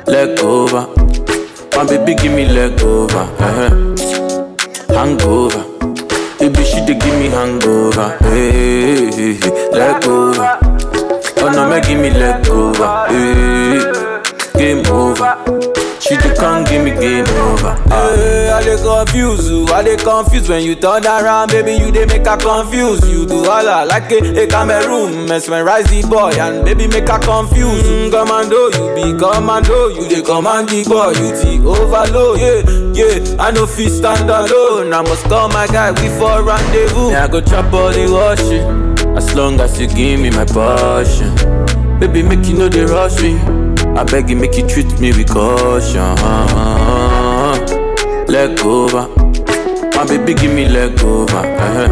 Leg 0.07 0.39
over, 0.39 0.87
my 1.75 1.85
baby 1.85 2.15
give 2.15 2.31
me 2.33 2.45
leg 2.47 2.79
over. 2.81 3.17
uh 3.39 3.69
Hangover, 4.93 5.63
baby 6.39 6.63
she 6.63 6.79
dey 6.85 6.97
give 6.97 7.15
me 7.19 7.27
hangover. 7.29 8.17
Hey, 8.21 9.11
hey, 9.11 9.33
hey. 9.33 9.69
leg 9.71 10.03
over. 10.07 10.59
Oh 11.39 11.51
no, 11.53 11.69
make 11.69 11.85
give 11.87 11.99
me 11.99 12.09
leg 12.09 12.47
over. 12.49 13.07
Hey, 13.09 14.57
game 14.57 14.85
over. 14.87 15.35
She 16.07 16.15
dey 16.15 16.33
come 16.35 16.63
give 16.63 16.83
me 16.85 16.91
game 16.91 17.25
over. 17.27 17.75
Hey, 17.89 18.49
I 18.49 18.63
dey 18.63 18.77
confuse 18.81 19.49
you, 19.49 19.65
I 19.67 19.83
dey 19.83 19.97
confused 19.97 20.47
when 20.47 20.63
you 20.63 20.75
turn 20.75 21.03
around, 21.05 21.49
baby. 21.51 21.73
You 21.73 21.91
dey 21.91 22.05
make 22.05 22.25
her 22.25 22.37
confuse. 22.37 23.03
You 23.11 23.25
do 23.25 23.39
all 23.43 23.67
I 23.67 23.83
like 23.83 24.09
a, 24.11 24.43
a 24.43 24.47
Cameroon, 24.47 25.27
mesmerize 25.27 25.87
the 25.87 26.07
boy 26.07 26.31
and 26.39 26.63
baby 26.63 26.87
make 26.87 27.09
her 27.09 27.19
confuse. 27.19 27.83
Mm, 27.83 28.11
commando, 28.11 28.71
you 28.71 28.95
be 28.95 29.19
commando, 29.19 29.89
you 29.89 30.07
dey 30.07 30.21
command 30.21 30.69
the 30.69 30.83
boy, 30.87 31.11
you 31.19 31.35
the 31.35 31.67
overload. 31.67 32.39
Yeah, 32.39 32.63
yeah, 32.95 33.35
I 33.43 33.51
know 33.51 33.65
fit 33.67 33.89
stand 33.89 34.29
alone. 34.29 34.93
I 34.93 35.01
must 35.01 35.25
call 35.25 35.49
my 35.49 35.67
guy, 35.67 35.91
we 35.91 36.07
for 36.17 36.41
rendezvous. 36.41 37.11
Yeah, 37.11 37.25
I 37.25 37.27
go 37.27 37.41
chop 37.41 37.73
all 37.73 37.91
the 37.91 38.07
washing, 38.09 39.17
as 39.17 39.35
long 39.35 39.59
as 39.59 39.77
you 39.79 39.87
give 39.87 40.21
me 40.21 40.29
my 40.29 40.45
passion. 40.45 41.35
Baby, 41.99 42.23
make 42.23 42.45
you 42.47 42.57
know 42.57 42.69
they 42.69 42.85
rush 42.85 43.21
me. 43.21 43.35
I 43.97 44.03
beg 44.03 44.29
you, 44.29 44.35
make 44.35 44.55
you 44.55 44.67
treat 44.67 44.99
me 44.99 45.11
with 45.11 45.29
caution. 45.29 46.15
Leg 48.27 48.59
over, 48.61 49.07
my 49.95 50.05
baby, 50.07 50.33
give 50.33 50.53
me 50.53 50.67
leg 50.67 50.99
over. 51.03 51.37
Uh-huh. 51.37 51.87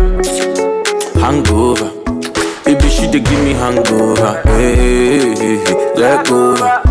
Hangover, 1.19 1.89
baby, 2.65 2.89
she 2.89 3.07
dey 3.09 3.19
give 3.21 3.43
me 3.43 3.53
hangover. 3.53 4.41
Hey, 4.45 4.75
hey, 5.35 5.35
hey, 5.35 5.95
leg 5.95 6.29
over. 6.31 6.81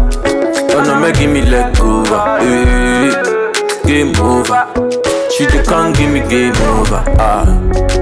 Oh 0.76 0.82
no, 0.84 1.00
make 1.00 1.14
give 1.16 1.30
me 1.30 1.42
leg 1.42 1.78
over. 1.80 2.38
Hey, 2.40 3.82
game 3.86 4.16
over. 4.16 4.66
She 5.30 5.46
dey 5.46 5.62
come 5.62 5.92
give 5.92 6.10
me 6.10 6.20
game 6.28 6.56
over. 6.56 7.04
Ah. 7.18 7.93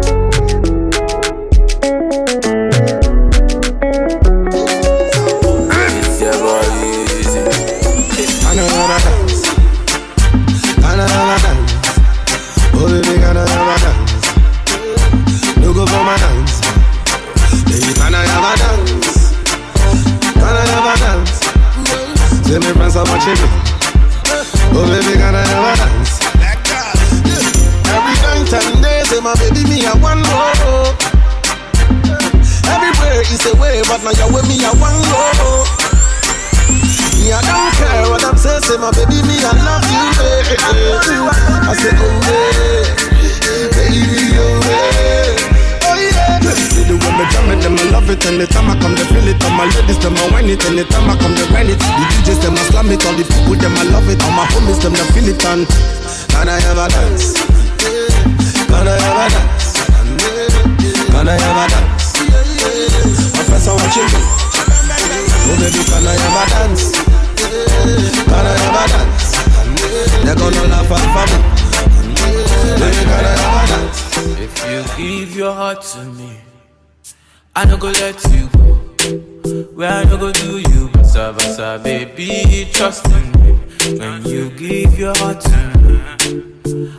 Where 79.82 79.90
I 79.90 80.04
no 80.04 80.16
go 80.16 80.30
do 80.30 80.58
you, 80.60 80.88
basa 80.94 81.34
basa, 81.34 81.82
baby, 81.82 82.68
trust 82.72 83.04
in 83.06 83.32
me. 83.42 83.52
When 83.98 84.24
you 84.24 84.50
give 84.50 84.96
your 84.96 85.12
heart 85.16 85.40
to 85.40 85.58
me, 85.82 85.98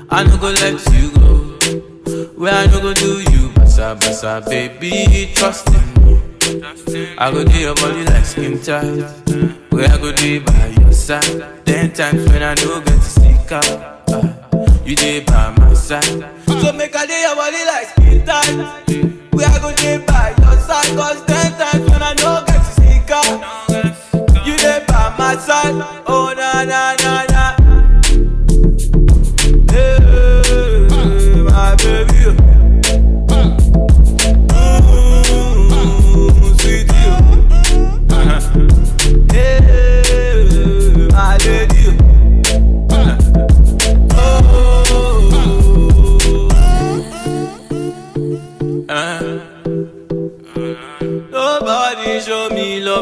I 0.09 0.23
no 0.25 0.35
go 0.37 0.49
let 0.51 0.83
you 0.91 1.09
go. 1.15 2.27
Where 2.35 2.53
I 2.53 2.65
no 2.67 2.81
go 2.81 2.93
do 2.93 3.21
you, 3.31 3.49
basa 3.55 3.95
basa, 3.97 4.43
baby, 4.49 5.31
trust 5.33 5.69
in 5.69 5.85
me. 6.03 7.15
I 7.17 7.31
go 7.31 7.45
do 7.45 7.57
your 7.57 7.75
body 7.75 8.03
like 8.03 8.25
skin 8.25 8.59
tight. 8.59 8.83
Where 9.71 9.87
I 9.89 9.97
go 9.97 10.11
do 10.11 10.41
by 10.41 10.67
your 10.81 10.91
side. 10.91 11.65
Ten 11.65 11.93
times 11.93 12.27
when 12.29 12.43
I 12.43 12.53
no 12.55 12.81
get 12.81 12.99
to 12.99 13.01
stick 13.01 13.51
out. 13.53 14.03
ah, 14.11 14.83
You 14.83 14.95
dey 14.97 15.21
by 15.23 15.55
my 15.57 15.73
side. 15.73 16.03
So 16.03 16.73
make 16.73 16.93
I 16.95 17.05
do 17.05 17.13
your 17.13 17.35
body 17.35 17.63
like 17.65 17.87
skin 17.95 18.25
tight. 18.25 19.31
Where 19.31 19.47
I 19.47 19.59
go 19.59 19.71
do 19.73 19.99
by 20.05 20.35
your 20.37 20.59
side. 20.67 20.97
Cause 20.97 21.23
ten 21.25 21.42
by 25.47 25.53
my 25.53 25.53
side. 25.63 25.75
Oh 26.07 26.33
na 26.35 26.63
na 26.63 26.95
na 27.03 27.13
na. 27.31 27.43
Hey, 29.71 29.99
my 31.43 31.75
baby. 31.75 32.23
Mm, 34.49 36.43
sweetie. 36.59 37.11
Hey, 39.33 41.07
my 41.11 41.37
lady. 41.45 41.83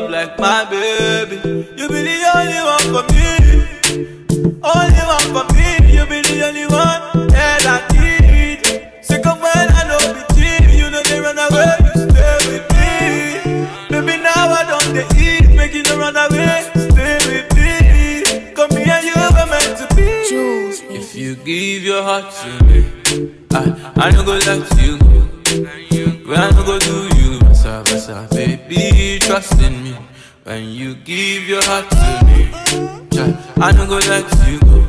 Like 0.09 0.37
my 0.39 0.65
baby. 0.69 0.90
The 2.31 2.39
only 2.39 2.61
one 2.63 2.87
for 2.95 3.03
me. 3.11 3.29
Only 4.63 5.03
one 5.03 5.27
for 5.35 5.45
me. 5.53 5.67
You 5.91 6.05
be 6.05 6.21
the 6.21 6.47
only 6.47 6.65
one 6.65 7.27
that 7.27 7.65
I 7.67 7.77
need. 7.91 8.63
Sick 9.03 9.25
of 9.27 9.41
when 9.41 9.67
I 9.69 9.83
know 9.89 9.99
be 10.15 10.21
cheap. 10.35 10.63
You 10.71 10.89
know 10.89 11.03
they 11.03 11.19
run 11.19 11.37
away. 11.37 11.75
You 11.83 12.07
stay 12.07 12.37
with 12.47 12.65
me. 12.71 12.91
Baby, 13.89 14.23
now 14.23 14.47
I 14.47 14.63
don't 14.63 14.93
they 14.93 15.05
eat. 15.19 15.49
Make 15.55 15.73
you 15.73 15.83
no 15.83 15.97
run 15.99 16.15
away. 16.15 16.71
Stay 16.73 17.19
with 17.27 17.51
me. 17.57 18.53
Come 18.53 18.71
here, 18.79 19.01
you 19.03 19.13
were 19.13 19.45
meant 19.51 19.77
to 19.79 19.95
be. 19.95 20.07
If 20.95 21.13
you 21.15 21.35
give 21.35 21.83
your 21.83 22.01
heart 22.01 22.31
to 22.31 22.63
me, 22.65 22.79
I, 23.51 23.91
I 23.97 24.11
no 24.11 24.23
go 24.23 24.33
let 24.39 24.79
you 24.79 24.97
go. 24.97 25.27
When 26.25 26.39
I 26.39 26.49
no 26.51 26.63
go 26.63 26.79
do 26.79 27.09
you, 27.19 27.39
basa 27.39 27.83
basa, 27.83 28.29
baby, 28.31 29.19
trust 29.19 29.59
in 29.61 29.83
me. 29.83 29.95
When 30.43 30.69
you 30.69 30.95
give 30.95 31.47
your 31.47 31.63
heart 31.63 31.89
to 31.91 32.25
me, 32.25 32.49
I 33.61 33.71
no 33.73 33.85
go 33.85 33.97
let 33.97 34.25
you 34.47 34.59
go. 34.59 34.81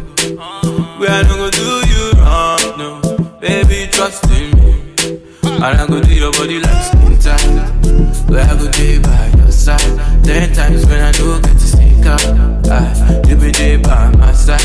When 0.99 1.11
I 1.11 1.23
no 1.23 1.37
go 1.37 1.51
do 1.51 1.69
you 1.93 2.13
wrong, 2.21 2.79
no, 2.79 3.39
baby, 3.41 3.89
trust 3.93 4.25
in 4.31 4.51
me. 4.59 5.21
And 5.45 5.63
I 5.65 5.87
go 5.87 6.01
do 6.01 6.15
your 6.15 6.33
body 6.33 6.59
like 6.61 6.85
skin 6.85 7.19
tight. 7.19 8.31
Where 8.31 8.43
I 8.45 8.57
go 8.57 8.71
day 8.73 8.99
by 8.99 9.33
your 9.37 9.53
side. 9.53 10.25
Ten 10.25 10.53
times 10.55 10.87
when 10.87 11.01
I 11.03 11.13
don't 11.13 11.43
get 11.43 11.53
to 11.53 11.59
sneak 11.59 12.07
out, 12.07 12.25
ah, 12.71 13.29
you 13.29 13.37
be 13.37 13.51
there 13.51 13.79
by 13.79 14.11
my 14.17 14.33
side. 14.33 14.65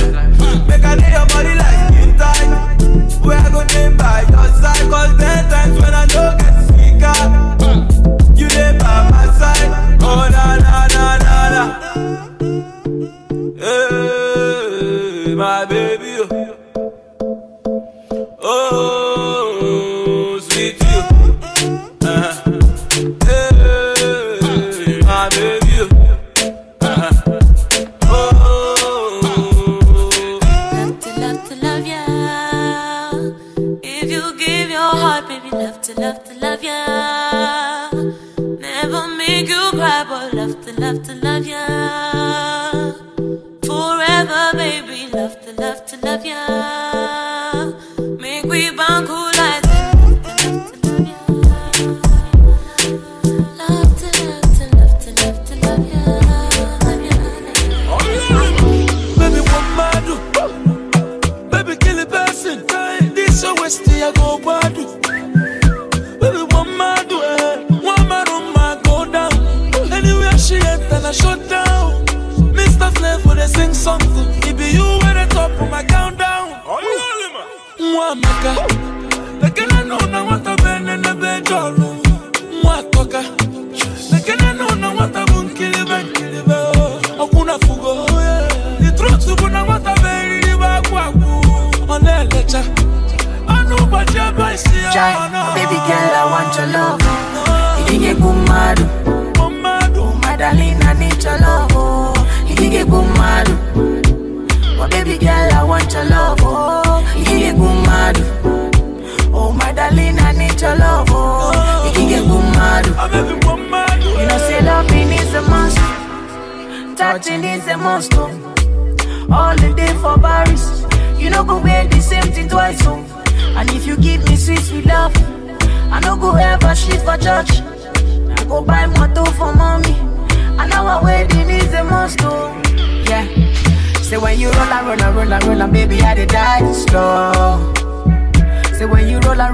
Make 0.68 0.84
I 0.84 0.96
do 0.96 1.06
your 1.12 1.28
body 1.28 1.54
like 1.56 1.80
skin 1.92 2.18
tight. 2.18 3.26
Where 3.26 3.38
I 3.38 3.50
go 3.52 3.66
day 3.68 3.90
by 3.96 4.22
your 4.22 4.48
side. 4.56 4.90
Cause 4.90 5.18
ten 5.20 5.50
times 5.50 5.82
when 5.82 5.94
I 5.94 6.06
don't 6.06 6.38
get 6.40 6.52
to 6.56 6.64
sneak 6.74 7.04
out, 7.04 8.40
you 8.40 8.48
there 8.48 8.80
by 8.80 9.10
my 9.12 9.26
side. 9.38 9.87
Oh 10.70 10.86
na 10.94 12.07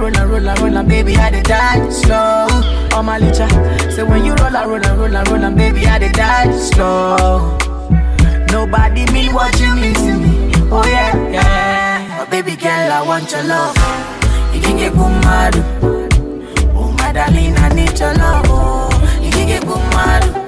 roll 0.04 0.18
and 0.18 0.30
roll 0.32 0.50
and 0.50 0.60
roll 0.60 0.78
and 0.78 0.90
baby, 0.90 1.16
I 1.16 1.30
dey 1.32 1.42
die 1.44 1.90
slow. 1.90 2.48
Oh 2.96 3.02
my 3.04 3.20
licha. 3.20 3.48
Say 3.92 4.04
when 4.04 4.26
you 4.26 4.34
roll 4.36 4.56
and 4.56 4.70
roll 4.70 4.86
and 4.86 5.00
roll 5.00 5.16
and 5.16 5.28
roll 5.30 5.44
and 5.44 5.58
baby, 5.58 5.86
I 5.88 6.00
dey 6.00 6.12
die 6.12 6.52
slow. 6.58 7.58
Nobody 8.52 9.06
mean 9.12 9.34
what 9.34 9.58
you 9.60 9.74
mean 9.76 9.94
to 9.94 10.14
me. 10.18 10.52
Oh 10.72 10.84
yeah, 10.86 11.16
yeah. 11.32 12.18
Oh, 12.22 12.30
baby 12.30 12.56
girl, 12.56 12.92
I 12.92 13.02
want 13.08 13.32
your 13.32 13.44
love. 13.44 13.76
You 14.54 14.62
can 14.62 14.78
get 14.78 14.94
kumadu. 14.94 15.62
Oh 16.76 16.92
my 17.00 17.12
darling, 17.14 17.56
I 17.58 17.70
need 17.74 17.98
your 17.98 18.14
love. 18.14 19.24
You 19.24 19.32
can 19.32 19.48
get 19.48 19.64
kumadu. 19.64 20.43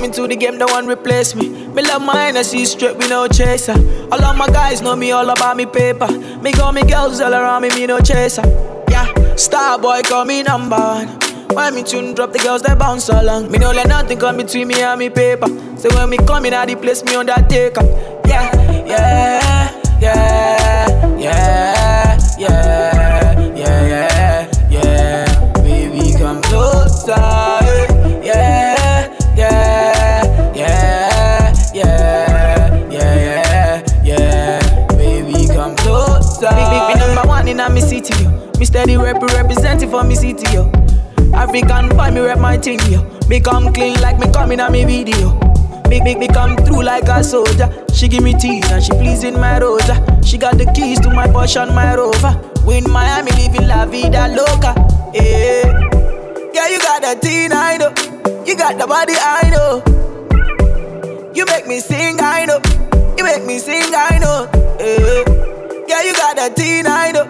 Came 0.00 0.08
into 0.08 0.26
the 0.26 0.34
game, 0.34 0.56
no 0.56 0.64
one 0.64 0.86
replace 0.86 1.34
me. 1.34 1.50
Me 1.50 1.82
love 1.82 2.08
I 2.08 2.40
see 2.40 2.64
straight, 2.64 2.96
we 2.96 3.06
no 3.08 3.28
chaser. 3.28 3.74
All 4.10 4.24
of 4.24 4.34
my 4.34 4.46
guys 4.46 4.80
know 4.80 4.96
me 4.96 5.12
all 5.12 5.28
about 5.28 5.58
me 5.58 5.66
paper. 5.66 6.08
Me 6.40 6.52
got 6.52 6.72
me 6.72 6.80
girls 6.84 7.20
all 7.20 7.34
around 7.34 7.60
me, 7.60 7.68
me 7.68 7.86
no 7.86 8.00
chaser. 8.00 8.40
Yeah, 8.88 9.36
star 9.36 9.78
boy 9.78 10.00
call 10.00 10.24
me 10.24 10.42
number 10.42 10.78
one. 10.78 11.08
When 11.54 11.74
me 11.74 11.82
tune 11.82 12.14
drop, 12.14 12.32
the 12.32 12.38
girls 12.38 12.62
they 12.62 12.74
bounce 12.74 13.10
along. 13.10 13.50
Me 13.52 13.58
no 13.58 13.72
let 13.72 13.88
nothing 13.88 14.18
come 14.18 14.38
between 14.38 14.68
me 14.68 14.80
and 14.80 14.98
me 14.98 15.10
paper. 15.10 15.48
So 15.76 15.90
when 15.94 16.08
me 16.08 16.16
come 16.16 16.46
in, 16.46 16.54
I 16.54 16.64
the 16.64 16.76
place 16.76 17.04
me 17.04 17.16
undertaker. 17.16 17.84
Yeah, 18.24 18.50
yeah, 18.86 19.98
yeah, 20.00 21.18
yeah, 21.18 22.18
yeah, 22.38 23.54
yeah, 23.54 23.54
yeah, 23.54 24.50
yeah. 24.70 25.52
Baby, 25.56 26.18
come 26.18 26.40
closer. 26.40 27.39
Me 38.60 38.66
steady 38.66 38.98
rep 38.98 39.22
representing 39.22 39.90
for 39.90 40.04
me 40.04 40.14
city, 40.14 40.44
yo. 40.52 40.70
African 41.32 41.88
boy, 41.88 42.10
me 42.10 42.20
rep 42.20 42.38
my 42.38 42.58
thing, 42.58 42.78
yo. 42.90 43.02
Me 43.26 43.40
come 43.40 43.72
clean 43.72 43.98
like 44.02 44.18
me 44.18 44.30
coming 44.30 44.60
on 44.60 44.72
me 44.72 44.84
video. 44.84 45.32
Big, 45.88 46.04
big, 46.04 46.18
me 46.18 46.28
come 46.28 46.58
through 46.58 46.82
like 46.82 47.04
a 47.04 47.24
soldier. 47.24 47.68
She 47.94 48.06
give 48.06 48.22
me 48.22 48.34
teas 48.34 48.70
and 48.70 48.84
she 48.84 48.90
pleasing 48.92 49.40
my 49.40 49.58
rosa. 49.58 49.96
She 50.22 50.36
got 50.36 50.58
the 50.58 50.70
keys 50.74 51.00
to 51.00 51.08
my 51.08 51.26
Porsche 51.26 51.62
and 51.62 51.74
my 51.74 51.96
Rover. 51.96 52.38
We 52.66 52.76
in 52.76 52.90
Miami 52.90 53.30
living 53.32 53.66
la 53.66 53.86
vida 53.86 54.28
loca. 54.28 54.74
Yeah, 55.14 55.88
yeah, 56.52 56.68
you 56.68 56.78
got 56.80 57.00
the 57.00 57.18
teen, 57.18 57.52
I 57.52 57.78
know. 57.78 57.88
You 58.44 58.56
got 58.58 58.76
the 58.76 58.86
body, 58.86 59.14
I 59.16 59.48
know. 59.48 61.32
You 61.34 61.46
make 61.46 61.66
me 61.66 61.80
sing, 61.80 62.18
I 62.20 62.44
know. 62.44 62.60
You 63.16 63.24
make 63.24 63.46
me 63.46 63.58
sing, 63.58 63.94
I 63.94 64.18
know. 64.20 64.50
Yeah, 64.78 65.59
yeah, 65.90 66.02
you 66.02 66.14
got 66.14 66.36
the 66.36 66.54
teen, 66.54 66.86
I 66.86 67.10
know. 67.10 67.26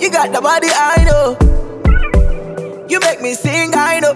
You 0.00 0.10
got 0.10 0.32
the 0.32 0.40
body, 0.40 0.66
I 0.68 1.04
know. 1.06 1.38
You 2.88 2.98
make 3.00 3.20
me 3.22 3.34
sing, 3.34 3.70
I 3.72 4.00
know. 4.00 4.14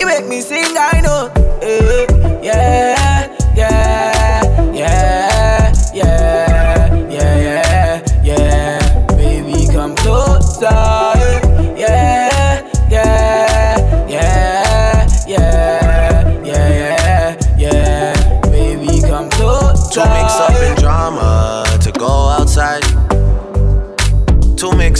You 0.00 0.06
make 0.06 0.26
me 0.26 0.40
sing, 0.40 0.76
I 0.76 1.00
know. 1.00 1.30
Eh, 1.62 2.06
yeah, 2.42 2.97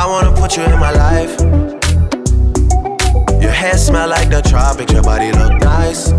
I 0.00 0.06
wanna 0.06 0.32
put 0.32 0.56
you 0.56 0.62
in 0.62 0.78
my 0.78 0.92
life. 0.92 1.34
Your 3.42 3.50
hair 3.50 3.76
smell 3.76 4.08
like 4.08 4.30
the 4.30 4.40
tropics, 4.48 4.92
your 4.92 5.02
body 5.02 5.32
look 5.32 5.60
nice. 5.60 6.12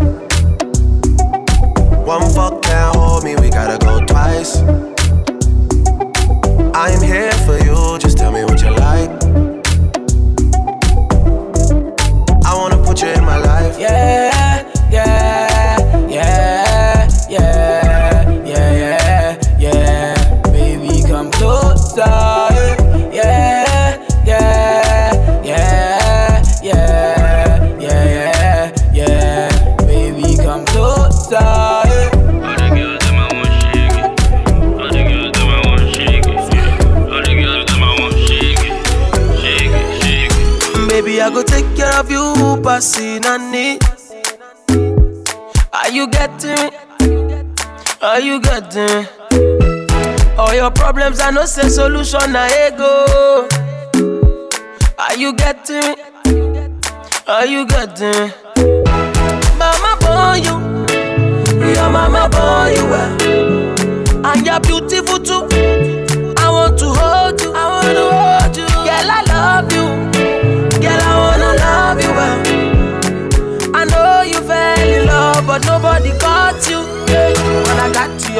One 2.04 2.30
fuck 2.34 2.62
can't 2.62 2.94
hold 2.98 3.24
me, 3.24 3.38
we 3.38 3.50
gotta 3.50 3.78
go 3.78 4.06
twice. 4.06 4.58
I'm 6.76 7.02
here 7.02 7.32
for 7.48 7.58
you, 7.64 7.98
just 8.00 8.18
tell 8.18 8.34
me 8.34 8.44
what 8.44 8.62
you 8.62 8.72
like. 8.72 9.12
I 12.44 12.54
wanna 12.60 12.84
put 12.84 13.02
you 13.02 13.08
in 13.08 13.24
my 13.24 13.38
life. 13.38 13.80
Yeah, 13.80 14.39
I 41.92 42.00
of 42.02 42.12
you, 42.12 42.62
passing 42.62 43.26
on 43.26 43.54
it. 43.54 43.84
Are 45.74 45.90
you 45.90 46.08
getting? 46.08 46.72
Are 48.02 48.20
you 48.20 48.40
getting? 48.40 49.08
All 50.38 50.54
your 50.54 50.72
problems, 50.72 51.20
I 51.20 51.32
no 51.32 51.46
say 51.46 51.68
solution, 51.70 52.32
na 52.32 52.48
ego. 52.48 53.48
Are 54.98 55.18
you 55.18 55.34
getting? 55.34 55.96
Are 57.28 57.46
you 57.46 57.66
getting? 57.66 58.32
Mama 59.58 59.98
born 60.00 60.44
you, 60.44 60.56
your 61.74 61.90
mama 61.90 62.30
born 62.30 62.74
you 62.76 62.86
well, 62.86 64.26
and 64.26 64.46
you're 64.46 64.60
beautiful 64.60 65.20
too. 65.20 65.59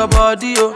Body, 0.08 0.54
oh. 0.58 0.76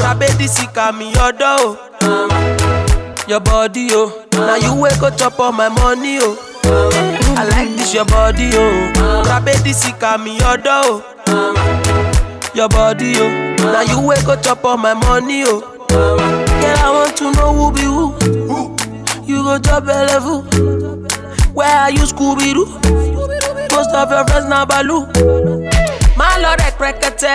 Rabedi 0.00 0.48
sika 0.48 0.92
me 0.92 1.12
your 1.12 1.32
door, 1.32 1.58
oh. 1.60 1.78
Uh-huh. 2.00 3.24
Your 3.28 3.40
body, 3.40 3.88
oh. 3.92 4.06
Uh-huh. 4.32 4.46
Now 4.46 4.56
you 4.56 4.80
wake 4.80 5.02
up 5.02 5.16
chop 5.16 5.38
all 5.38 5.52
my 5.52 5.68
money, 5.68 6.18
oh. 6.20 6.36
Uh-huh. 6.64 7.34
I 7.38 7.44
like 7.48 7.68
this 7.76 7.94
your 7.94 8.04
body, 8.04 8.50
oh. 8.52 9.22
Rabedi 9.26 9.72
sika 9.74 10.18
me 10.18 10.38
your 10.38 10.56
door, 10.56 11.02
oh. 11.28 12.50
Your 12.54 12.68
body, 12.68 13.12
oh. 13.16 13.56
Now 13.58 13.82
you 13.82 14.00
wake 14.06 14.24
up 14.26 14.42
chop 14.42 14.64
all 14.64 14.76
my 14.76 14.94
money, 14.94 15.44
oh. 15.46 15.60
Girl, 15.88 16.18
I 16.20 16.90
want 16.92 17.16
to 17.18 17.32
know 17.32 17.52
who 17.52 17.72
be 17.72 17.82
who. 17.82 18.14
You 19.26 19.42
go 19.42 19.54
a 19.56 19.80
level. 20.06 20.42
Where 21.52 21.68
are 21.68 21.90
you, 21.90 22.00
Scooby 22.00 22.52
Doo? 22.54 22.66
Most 23.74 23.90
of 23.90 24.10
your 24.10 24.24
friends 24.26 24.46
now 24.48 24.64
Baloo. 24.64 25.06
Malo 26.20 26.50
rek 26.60 26.76
rekete, 26.84 27.34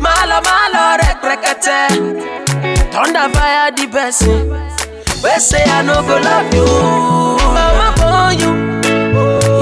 malo 0.00 0.38
malo 0.46 0.82
rek 1.00 1.20
rekete. 1.28 1.78
Thunder 2.92 3.28
fire 3.34 3.70
the 3.76 3.86
person. 3.92 4.48
We 5.22 5.32
say 5.38 5.62
I 5.64 5.82
no 5.82 6.00
go 6.08 6.16
love 6.16 6.54
you. 6.54 6.66
Mama 7.56 7.88
born 7.98 8.32
you, 8.40 8.52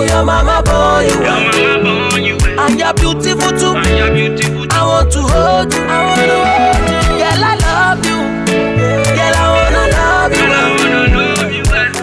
your 0.06 0.22
mama 0.24 0.62
born 0.62 1.02
you. 1.04 2.36
And 2.62 2.78
you're 2.78 2.94
beautiful 2.94 3.50
too. 3.58 3.74
I 4.70 4.80
want 4.86 5.10
to 5.12 5.20
hold 5.32 5.72
you, 5.74 5.82
I 5.82 5.98
wanna 6.06 6.38
hold 6.46 6.86
you. 6.90 7.00
Girl, 7.20 7.44
I 7.50 7.54
love 7.66 8.06
you. 8.06 8.18
Girl, 9.16 9.34
I 9.34 9.46
wanna 9.56 9.84
love 9.98 10.32
you. 10.38 10.46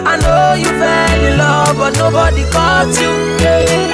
I 0.04 0.14
know 0.22 0.52
you 0.62 0.70
fell 0.80 1.24
in 1.24 1.38
love, 1.38 1.76
but 1.78 1.92
nobody 1.96 2.44
caught 2.52 2.92
you. 3.00 3.10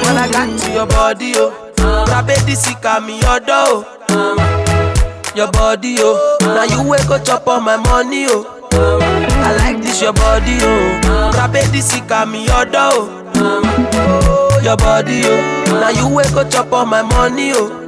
When 0.03 0.17
I 0.17 0.27
got 0.29 0.59
to 0.59 0.71
your 0.71 0.87
body, 0.87 1.33
oh. 1.37 1.64
Rabedi 2.03 2.55
sika 2.55 2.99
me 3.01 3.19
door, 3.21 3.85
oh. 4.09 5.31
Your 5.35 5.51
body, 5.51 5.95
oh. 5.99 6.37
Now 6.41 6.63
you 6.63 6.87
wake 6.89 7.09
up 7.09 7.23
chop 7.25 7.47
all 7.47 7.59
my 7.61 7.77
money, 7.77 8.25
oh. 8.29 8.45
I 8.71 9.55
like 9.57 9.81
this 9.81 10.01
your 10.01 10.13
body, 10.13 10.57
oh. 10.61 11.31
Rabedi 11.35 11.81
sika 11.81 12.25
me 12.25 12.45
door, 12.47 12.65
oh. 12.75 14.59
Your 14.63 14.77
body, 14.77 15.21
oh. 15.25 15.63
Now 15.81 15.89
you 15.89 16.07
wake 16.13 16.31
up 16.33 16.49
chop 16.51 16.71
all 16.71 16.85
my 16.85 17.01
money, 17.01 17.51
oh. 17.53 17.81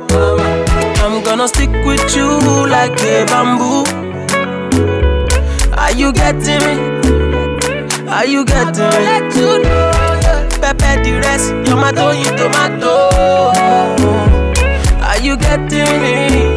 I'm 1.04 1.24
gonna 1.24 1.48
stick 1.48 1.70
with 1.86 2.16
you 2.16 2.28
like 2.68 3.00
a 3.02 3.26
bamboo. 3.26 3.86
Are 5.78 5.92
you 5.92 6.12
getting 6.12 6.60
me? 6.66 8.10
Are 8.10 8.26
you 8.26 8.44
getting 8.46 8.90
me? 8.90 9.87
You 10.82 10.96
know, 10.96 11.04
the 11.04 11.14
rest, 11.24 11.54
my 11.76 11.92
toy 11.92 12.24
tomato. 12.38 12.94
Are 15.04 15.20
you 15.20 15.38
getting 15.38 16.02
me? 16.02 16.14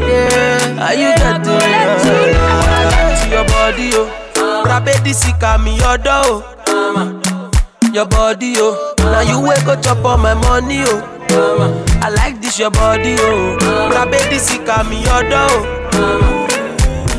Yeah. 0.08 0.84
Are 0.86 0.94
you 0.94 1.10
getting 1.16 1.58
me? 1.58 1.60
Yeah. 2.04 3.16
To 3.22 3.28
your 3.30 3.44
body, 3.46 3.90
oh. 3.94 4.64
Rabedi 4.66 5.14
sika 5.14 5.58
me 5.58 5.76
your 5.78 5.98
door, 5.98 6.42
oh. 6.66 7.50
Your 7.92 8.06
body, 8.06 8.54
oh. 8.56 8.94
Now 8.98 9.20
you 9.20 9.40
wake 9.40 9.66
up 9.66 9.82
chop 9.82 10.04
all 10.04 10.18
my 10.18 10.34
money, 10.34 10.82
oh. 10.86 11.84
I 12.02 12.10
like 12.10 12.40
this 12.40 12.58
your 12.58 12.70
body, 12.70 13.16
oh. 13.18 13.58
Rabedi 13.92 14.38
sika 14.38 14.84
me 14.84 15.02
your 15.02 15.22
door, 15.28 15.48
oh. 15.94 16.46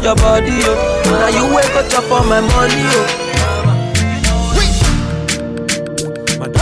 Your 0.03 0.15
body, 0.15 0.59
oh. 0.63 1.01
Now 1.05 1.27
you 1.29 1.55
wake 1.55 1.73
up 1.75 1.89
chop 1.89 2.09
all 2.11 2.23
my 2.25 2.41
money, 2.41 2.85
oh. 2.95 3.30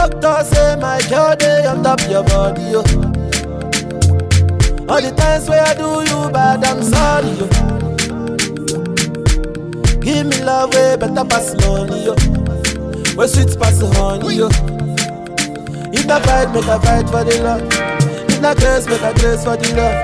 Doctor 0.08 0.44
say 0.46 0.76
my 0.78 1.02
girl 1.10 1.36
day 1.36 1.66
on 1.66 1.84
top 1.84 2.00
your 2.10 2.24
body, 2.24 2.62
yo. 2.72 2.80
All 4.88 5.02
the 5.02 5.12
times 5.16 5.50
where 5.50 5.62
I 5.64 5.74
do 5.76 5.90
you 6.10 6.30
bad, 6.32 6.64
I'm 6.64 6.82
sorry, 6.82 7.32
yo. 7.40 7.48
Give 10.00 10.26
me 10.26 10.42
love 10.44 10.74
way 10.74 10.96
better 10.96 11.26
pass 11.26 11.54
money, 11.66 12.06
yo. 12.06 12.16
Where 13.16 13.28
sweet 13.28 13.60
pass 13.60 13.82
honey, 13.98 14.36
yo. 14.36 14.48
If 15.92 16.10
I 16.10 16.20
fight, 16.22 16.54
make 16.54 16.66
a 16.66 16.80
fight 16.80 17.10
for 17.10 17.24
the 17.24 17.36
love. 17.44 17.64
If 18.30 18.44
I 18.44 18.54
grace, 18.56 18.86
make 18.88 19.02
a 19.02 19.14
grace 19.20 19.44
for 19.44 19.58
the 19.58 19.70
love. 19.76 20.00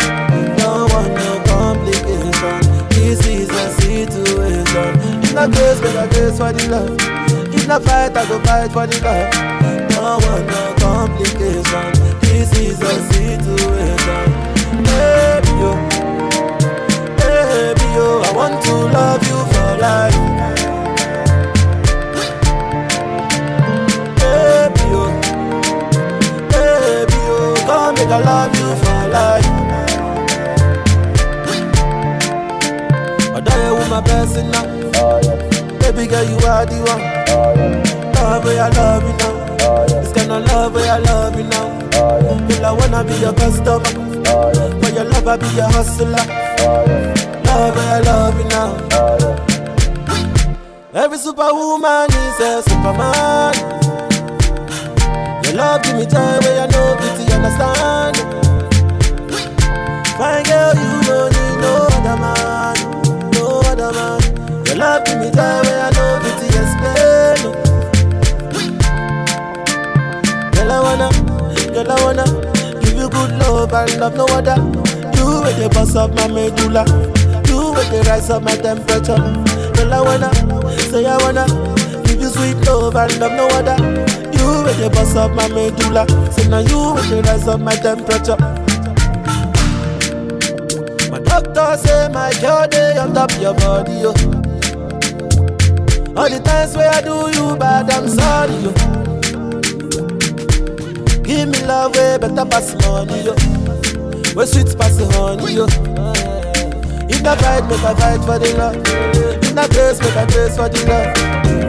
No 0.60 0.88
want 0.92 1.14
no 1.16 1.32
complication. 1.48 2.60
This 2.90 3.26
is 3.26 3.50
a 3.50 3.70
situation. 3.80 4.92
If 5.24 5.38
I 5.38 5.48
grace, 5.48 5.82
make 5.82 5.96
a 5.96 6.08
grace 6.10 6.38
for 6.38 6.52
the 6.52 6.68
love. 6.70 7.25
I 7.68 7.80
fight, 7.80 8.16
I 8.16 8.28
go 8.28 8.40
fight 8.44 8.72
for 8.72 8.86
the 8.86 9.00
love. 9.02 9.34
No 9.92 10.20
want 10.22 10.46
no 10.46 10.76
complication. 10.78 11.92
This 12.22 12.52
is 12.60 12.80
a 12.82 12.94
situation. 13.12 14.32
Baby, 14.86 15.52
yo. 15.60 15.72
Baby, 17.18 17.88
yo. 17.96 18.22
I 18.22 18.32
want 18.36 18.64
to 18.66 18.74
love 18.94 19.24
you 19.26 19.40
for 19.52 19.72
life. 19.82 20.16
Baby, 24.22 24.84
yo. 24.94 25.04
Baby, 26.54 27.18
yo. 27.26 27.38
Come 27.66 27.96
make 27.96 28.14
I 28.14 28.20
love 28.22 28.54
you 28.60 28.70
for 28.84 29.02
life. 29.10 29.50
Although 33.34 33.82
you 33.82 33.90
my 33.90 34.00
blessing 34.02 34.50
now. 34.52 34.66
Baby 35.80 36.06
girl, 36.08 36.24
you 36.24 36.38
are 36.46 36.66
the 36.66 36.78
one. 36.92 37.15
Love 37.28 38.44
where 38.46 38.62
I 38.62 38.70
love 38.70 39.04
you 39.04 39.14
now. 39.18 39.34
Kind 40.14 40.32
of 40.32 40.46
love 40.48 40.74
where 40.74 40.92
I 40.92 41.00
love 41.00 41.36
you 41.38 41.44
now. 41.44 41.68
Girl, 42.48 42.66
I 42.66 42.72
wanna 42.72 43.04
be 43.04 43.16
your 43.16 43.34
customer. 43.34 43.84
For 44.82 44.90
your 44.94 45.06
love, 45.06 45.28
I 45.28 45.38
be 45.38 45.48
your 45.56 45.70
hustler. 45.70 46.26
Love 47.46 47.76
where 47.76 47.94
I 47.96 48.00
love 48.02 48.38
you 48.40 48.48
now. 48.50 48.72
Every 50.94 51.18
superwoman 51.18 52.10
is 52.10 52.40
a 52.40 52.62
superman. 52.64 53.54
Your 55.44 55.54
love 55.54 55.82
give 55.84 55.96
me 55.98 56.06
joy 56.06 56.40
where 56.44 56.62
I 56.64 56.68
know 56.68 56.96
pity 57.00 57.24
understand. 57.34 58.16
Fine 60.18 60.44
girl, 60.46 60.74
you 60.74 60.92
don't 61.04 61.30
need 61.36 61.56
no 61.60 61.74
other 61.92 62.18
man, 62.24 62.76
no 63.34 63.44
other 63.70 63.92
man. 63.92 64.20
Your 64.68 64.78
love 64.78 65.04
give 65.06 65.20
me 65.20 65.28
joy 65.32 65.60
where 65.68 65.82
I 65.84 65.90
know 65.92 66.12
pity 66.24 66.35
explain. 67.36 68.80
Girl, 70.52 70.72
I 70.72 70.80
wanna, 70.82 71.10
girl, 71.74 71.92
I 71.92 72.04
wanna 72.04 72.26
give 72.82 72.96
you 72.96 73.10
good 73.10 73.32
love 73.40 73.74
and 73.74 74.00
love 74.00 74.16
no 74.16 74.26
other. 74.26 74.56
You 75.18 75.42
with 75.42 75.58
the 75.60 75.70
boss 75.74 75.96
of 75.96 76.14
my 76.16 76.28
medulla, 76.28 76.86
you 77.48 77.72
with 77.74 77.90
the 77.92 78.04
rise 78.08 78.30
of 78.30 78.44
my 78.44 78.56
temperature. 78.56 79.18
Girl, 79.76 79.94
I 79.94 80.02
wanna, 80.02 80.32
say 80.90 81.06
I 81.06 81.18
wanna 81.18 81.46
give 82.06 82.22
you 82.22 82.30
sweet 82.30 82.58
love 82.68 82.96
and 82.96 83.20
love 83.20 83.32
no 83.34 83.48
other. 83.48 83.76
You 84.38 84.64
with 84.64 84.78
the 84.80 84.90
boss 84.94 85.16
of 85.16 85.34
my 85.36 85.48
medulla, 85.50 86.06
say 86.32 86.48
now 86.48 86.60
you 86.60 86.94
with 86.94 87.10
the 87.10 87.22
rise 87.24 87.48
of 87.48 87.62
my 87.62 87.76
temperature. 87.76 88.38
My 91.12 91.20
doctor 91.20 91.78
say 91.78 92.10
my 92.10 92.32
girl 92.42 92.68
day 92.68 92.98
on 92.98 93.14
top 93.14 93.32
your 93.40 93.54
body, 93.54 93.94
yo. 93.94 94.45
All 96.18 96.30
the 96.30 96.40
times 96.40 96.76
where 96.78 96.90
I 96.90 97.02
do 97.02 97.28
you 97.36 97.58
bad, 97.58 97.90
I'm 97.92 98.08
sorry, 98.08 98.56
yo. 98.64 98.72
Give 101.24 101.50
me 101.50 101.60
love 101.66 101.94
way 101.96 102.18
better 102.18 102.46
pass 102.46 102.74
money, 102.88 103.24
yo. 103.28 103.34
Where 104.34 104.46
sweet 104.48 104.72
pass 104.80 104.96
the 104.96 105.06
honey, 105.12 105.54
yo. 105.60 105.66
If 107.10 107.26
I 107.26 107.36
fight, 107.36 107.68
make 107.68 107.84
I 107.84 107.94
fight 108.00 108.22
for 108.24 108.40
the 108.40 108.48
love. 108.58 108.78
If 109.44 109.58
I 109.58 109.68
grace, 109.68 110.00
make 110.00 110.16
I 110.16 110.26
grace 110.32 110.56
for 110.56 110.70
the 110.70 110.80
love. 110.88 111.12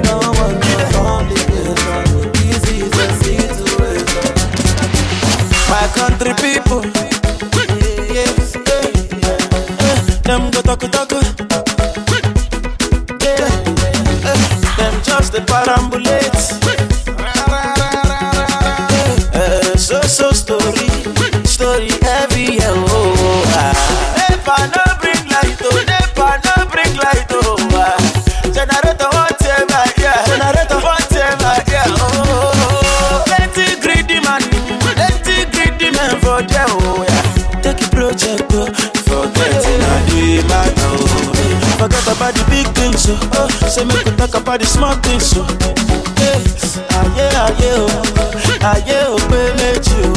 No 0.06 0.16
one 0.38 0.56
no 0.62 0.76
complication. 0.94 2.30
Easy 2.46 2.86
is 2.86 2.94
a 2.94 3.06
situation. 3.18 4.22
My 5.70 5.84
country 5.98 6.32
people, 6.38 6.82
yes, 8.14 8.54
eh, 8.54 8.94
eh, 9.26 10.20
them 10.22 10.50
go 10.52 10.62
talk 10.62 10.80
talk, 10.92 11.10
about 44.56 44.64
the 44.64 44.66
small 44.66 44.94
things, 45.04 45.34
oh. 45.36 45.46
Yeah, 46.16 46.40
aye, 46.96 47.28
aye, 47.44 47.76
oh, 47.76 47.88
aye, 48.64 49.04
oh, 49.04 49.16
pé 49.28 49.52
méjì, 49.60 49.96
oh. 50.04 50.16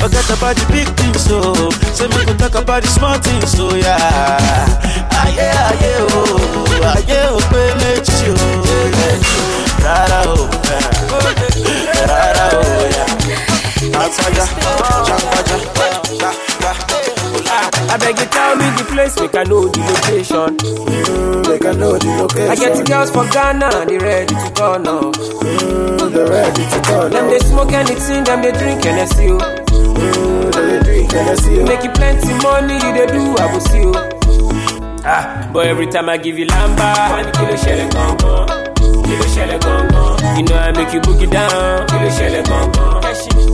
Forget 0.00 0.30
about 0.30 0.56
the 0.56 0.64
big 0.72 0.88
things, 0.96 1.20
so 1.20 1.52
say 1.92 2.06
me 2.08 2.24
go 2.24 2.32
talk 2.34 2.54
about 2.54 2.82
the 2.82 2.88
small 2.88 3.18
things, 3.18 3.50
so 3.50 3.74
yeah. 3.74 3.98
Aye, 5.10 5.52
aye, 5.52 5.96
oh, 6.00 6.80
aye, 6.96 7.28
oh, 7.28 7.40
méjì, 7.76 8.30
oh, 8.30 8.36
rárá, 9.84 10.20
oh, 10.26 10.48
rárá, 12.08 12.48
oh, 12.52 12.88
yeah. 12.88 13.06
Àtàjà, 13.98 14.44
jàǹgbàjà, 15.06 15.56
me 18.58 18.68
the 18.76 18.84
place, 18.92 19.14
make 19.20 19.34
I 19.36 19.44
know 19.44 19.68
the 19.68 19.80
location. 19.80 20.56
Mm, 20.58 21.48
make 21.48 21.64
I 21.64 21.72
know 21.72 21.96
the 21.98 22.10
location. 22.20 22.50
I 22.50 22.54
get 22.56 22.76
the 22.76 22.84
girls 22.84 23.10
for 23.10 23.24
Ghana, 23.30 23.86
they 23.86 23.98
ready 23.98 24.34
to 24.34 24.50
go 24.54 24.76
now. 24.78 25.12
Mm, 25.12 26.12
they 26.12 26.24
ready 26.24 26.64
to 26.66 26.78
go 26.88 27.08
Them 27.08 27.26
they 27.30 27.38
smoke 27.40 27.72
anything, 27.72 28.24
them 28.24 28.42
they 28.42 28.52
drink 28.52 28.84
Hennessy. 28.84 29.28
oh. 29.30 29.38
Mm, 29.38 30.52
they 30.54 30.80
drink 30.84 31.12
Hennessy. 31.12 31.60
oh. 31.60 31.64
Make 31.66 31.84
you 31.84 31.90
plenty 31.92 32.32
money, 32.42 32.74
you 32.74 32.92
they 32.92 33.06
do, 33.06 33.36
I 33.38 33.46
will 33.52 33.60
see 33.60 33.80
you. 33.80 33.94
Ah, 35.10 35.48
but 35.54 35.66
every 35.66 35.86
time 35.86 36.08
I 36.08 36.18
give 36.18 36.38
you 36.38 36.46
lamba, 36.46 36.92
one 37.10 37.32
kilo 37.32 37.56
shell 37.56 37.80
gong 37.90 38.16
gong, 38.18 38.48
kilo 39.04 39.26
shell 39.32 39.58
gong 39.58 39.88
gong. 39.88 40.36
You 40.36 40.42
know 40.44 40.56
I 40.58 40.72
make 40.72 40.92
you 40.92 41.00
book 41.00 41.22
it 41.22 41.30
down, 41.30 41.86
kilo 41.88 42.10
shell 42.10 42.42
gong 42.44 42.72
gong, 42.72 43.02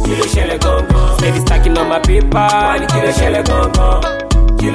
kilo 0.05 0.27
shell 0.27 0.59
gong 0.59 0.89
gong. 0.89 1.19
Steady 1.19 1.41
stacking 1.41 1.79
on 1.79 1.89
my 1.89 2.01
paper, 2.01 2.49
one 2.51 2.87
kilo 2.89 3.13
shell 3.13 3.43
gong 3.45 3.73
gong, 3.73 4.03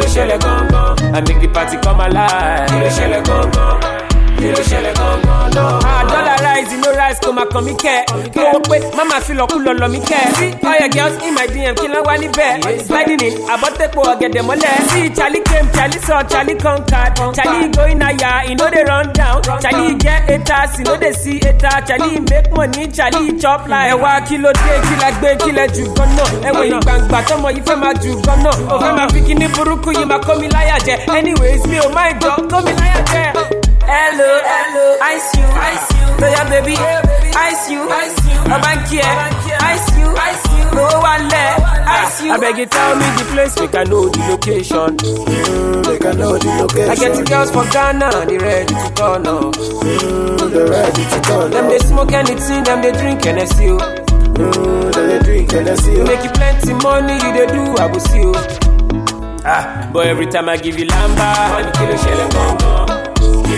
shell 0.08 0.38
gong 0.40 0.68
gong. 0.70 0.98
I 1.16 1.22
make 1.22 1.42
the 1.42 1.48
party 1.48 1.78
come 1.78 2.00
alive, 2.00 2.70
shell 2.94 3.22
gong 3.24 3.52
gong. 3.52 3.99
Kilo 4.40 4.64
shell 4.64 4.94
gong 4.96 5.22
gong, 5.22 5.52
no. 5.52 5.80
Ah, 5.84 6.04
dollar 6.08 6.38
rise, 6.44 6.72
you 6.72 6.80
know 6.80 6.94
rise, 6.96 7.20
come 7.20 7.38
and 7.40 7.50
come 7.52 7.66
me 7.66 7.76
care. 7.76 8.06
Mo 8.36 8.60
pe, 8.64 8.80
mama 8.96 9.20
feel 9.22 9.36
like 9.38 9.50
cool 9.50 9.68
on 9.68 9.92
me 9.92 10.00
care. 10.00 10.32
See, 10.40 10.54
all 10.64 10.78
your 10.80 10.90
girls 10.90 11.22
in 11.24 11.34
my 11.36 11.46
DM, 11.48 11.76
kill 11.76 11.94
a 11.96 12.02
wani 12.04 12.30
bear. 12.30 12.62
Sliding 12.86 13.20
in, 13.20 13.34
about 13.44 13.76
the 13.78 13.90
poor, 13.92 14.16
get 14.16 14.32
them 14.32 14.50
all 14.50 14.56
there. 14.58 14.80
See, 14.90 15.10
Charlie 15.12 15.42
came, 15.44 15.68
Charlie 15.76 16.00
saw, 16.00 16.24
Charlie 16.24 16.56
conquered. 16.56 17.16
Charlie 17.36 17.68
going 17.70 18.00
higher, 18.00 18.48
you 18.50 18.56
know 18.56 18.70
they 18.70 18.84
run 18.84 19.12
down. 19.14 19.44
Charlie 19.60 19.96
get 19.96 20.24
haters, 20.30 20.80
you 20.80 20.86
know 20.86 20.96
they 20.98 21.12
see 21.12 21.40
haters. 21.44 21.84
Charlie 21.88 22.20
make 22.32 22.50
money, 22.56 22.88
Charlie 22.88 23.38
chop 23.40 23.68
like. 23.68 23.92
Ẹ̀wá 23.92 24.22
kí 24.28 24.38
ló 24.38 24.52
dé, 24.54 24.74
kí 24.88 24.96
lẹ 25.02 25.10
gbé, 25.20 25.30
kí 25.44 25.52
lẹ 25.52 25.68
jù 25.76 25.84
gan-an. 25.98 26.32
Ẹ̀wọ̀n 26.48 26.80
ìgbàǹgbà 26.80 27.20
tọmọ 27.28 27.50
yìí 27.56 27.62
fẹ́ 27.68 27.76
máa 27.82 27.94
jù 28.04 28.12
gan-an. 28.26 28.56
Ó 28.72 28.76
fẹ́ 28.80 28.96
máa 28.98 29.08
fi 29.14 29.20
kíní 29.28 29.48
burúkú 29.56 29.92
yìí 29.92 30.06
máa 30.06 30.20
kó 30.24 30.36
mi 30.40 30.48
láyà 30.48 30.78
jẹ. 30.86 30.96
Anyways, 31.18 31.66
mi 31.68 31.78
ò 31.78 31.90
má 31.96 32.08
ìjọ, 32.12 32.32
kó 32.52 32.62
mi 32.66 32.72
láyà 32.80 33.02
jẹ. 33.12 33.59
Hello, 33.90 34.30
hello, 34.46 34.86
ice 35.02 35.30
you, 35.38 35.46
ice 35.72 35.88
you. 35.98 36.06
Toya 36.22 36.44
baby, 36.50 36.76
ice 37.36 37.70
you, 37.72 37.82
ice 37.90 38.20
you. 38.30 38.38
Ọba 38.56 38.72
ń 38.76 38.80
kí 38.90 38.98
ẹ, 39.00 39.12
ice 39.74 39.90
you, 40.00 40.08
ice 40.30 40.46
you. 40.58 40.66
Owó 40.80 40.98
wà 41.06 41.14
lẹ̀, 41.32 41.50
ice 42.04 42.22
you. 42.26 42.34
Abeg 42.34 42.58
you 42.60 42.66
tell 42.66 42.96
me 42.96 43.06
the 43.18 43.26
place, 43.32 43.56
make 43.60 43.76
I 43.76 43.84
know 43.90 44.10
the 44.10 44.20
location. 44.30 44.90
Mm, 44.98 45.88
make 45.88 46.06
I 46.06 46.14
know 46.20 46.38
the 46.38 46.50
location. 46.62 46.92
I 46.92 46.96
get 47.02 47.12
the 47.18 47.24
girls 47.32 47.50
for 47.52 47.66
Ghana, 47.74 48.10
they 48.30 48.38
ready 48.38 48.74
to 48.74 48.90
turn 49.00 49.26
up. 49.28 49.56
Mm, 49.56 50.52
they 50.54 50.64
ready 50.76 51.04
to 51.12 51.20
turn 51.28 51.52
Them 51.52 51.66
they 51.70 51.80
smoke 51.80 52.12
anything, 52.14 52.64
them 52.64 52.82
they 52.82 52.92
drink 52.92 53.24
Hennessy. 53.24 53.70
oh. 53.70 53.78
Mm, 53.80 54.94
they 54.94 55.06
dey 55.08 55.20
drink 55.26 55.52
Hennessy. 55.52 55.94
oh. 56.02 56.06
Make 56.06 56.24
you 56.24 56.32
plenty 56.40 56.74
money, 56.86 57.16
you 57.24 57.32
they 57.38 57.48
do, 57.56 57.64
I 57.84 57.86
will 57.92 58.00
see 58.00 58.22
you. 58.22 58.34
Ah, 59.46 59.90
but 59.94 60.06
every 60.08 60.28
time 60.28 60.48
I 60.50 60.58
give 60.58 60.78
you 60.78 60.86
lamba, 60.86 61.30
one 61.58 61.72
kilo 61.74 61.96
shell 62.04 62.22
gong 62.36 62.58
gong, 62.60 62.90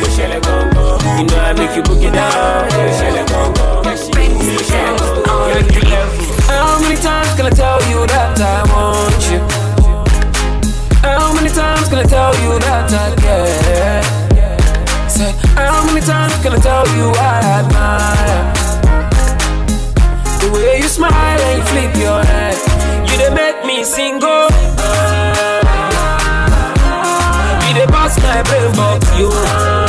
You 0.02 1.28
know 1.28 1.38
I 1.38 1.54
make 1.54 1.76
you 1.76 1.84
book 1.84 2.02
down, 2.02 2.66
level. 5.90 6.14
How 6.50 6.82
many 6.82 6.96
times 6.96 7.30
can 7.36 7.46
I 7.46 7.50
tell 7.52 7.80
you 7.90 8.08
that 8.08 8.40
I 8.42 8.66
want 8.74 9.22
you? 9.30 9.40
How 11.06 11.34
many 11.34 11.50
times 11.50 11.88
can 11.90 12.00
I 12.00 12.04
tell 12.04 12.34
you 12.42 12.58
that 12.66 12.92
I 12.92 13.16
care? 13.22 14.02
Said, 15.08 15.36
how 15.56 15.86
many 15.86 16.02
times 16.02 16.34
can 16.42 16.54
I 16.54 16.60
tell 16.60 16.88
you 16.98 17.12
I 17.14 17.62
admire? 17.62 18.54
The 20.42 20.50
way 20.52 20.78
you 20.78 20.88
smile 20.88 21.40
and 21.40 21.60
you 21.60 21.66
flip 21.70 21.96
your 22.02 22.22
you 23.06 23.18
make 23.36 23.64
me 23.66 23.84
my 28.24 28.42
brain 28.44 28.72
you. 28.74 29.02
You 29.20 29.81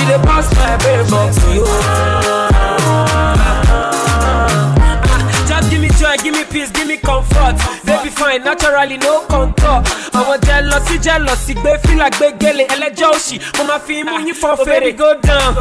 You 0.00 0.06
they 0.06 0.18
bust 0.24 0.54
my 0.56 0.76
brain 0.78 1.08
box, 1.10 1.36
you. 1.52 1.64
Just 5.46 5.70
give 5.70 5.80
me 5.80 5.88
joy, 5.90 6.16
give 6.22 6.34
me 6.34 6.44
peace, 6.44 6.70
give 6.70 6.88
me 6.88 6.89
comfort. 7.02 7.56
Baby 7.84 8.10
fine, 8.10 8.42
naturally 8.44 8.98
no 8.98 9.20
contour. 9.28 9.82
Àwọn 10.12 10.38
jealousy, 10.46 10.98
jealousy, 10.98 11.54
gbé 11.54 11.78
fìlà 11.84 12.08
gbé 12.10 12.26
gèlè 12.40 12.64
ẹlẹ́jọ́ 12.74 13.10
òṣì. 13.14 13.36
Mo 13.58 13.64
máa 13.64 13.78
fi 13.86 14.00
imú 14.00 14.16
yín 14.26 14.34
fọ́ 14.34 14.52
oh, 14.58 14.64
fèrè. 14.66 14.96
go 14.96 15.14
down, 15.22 15.54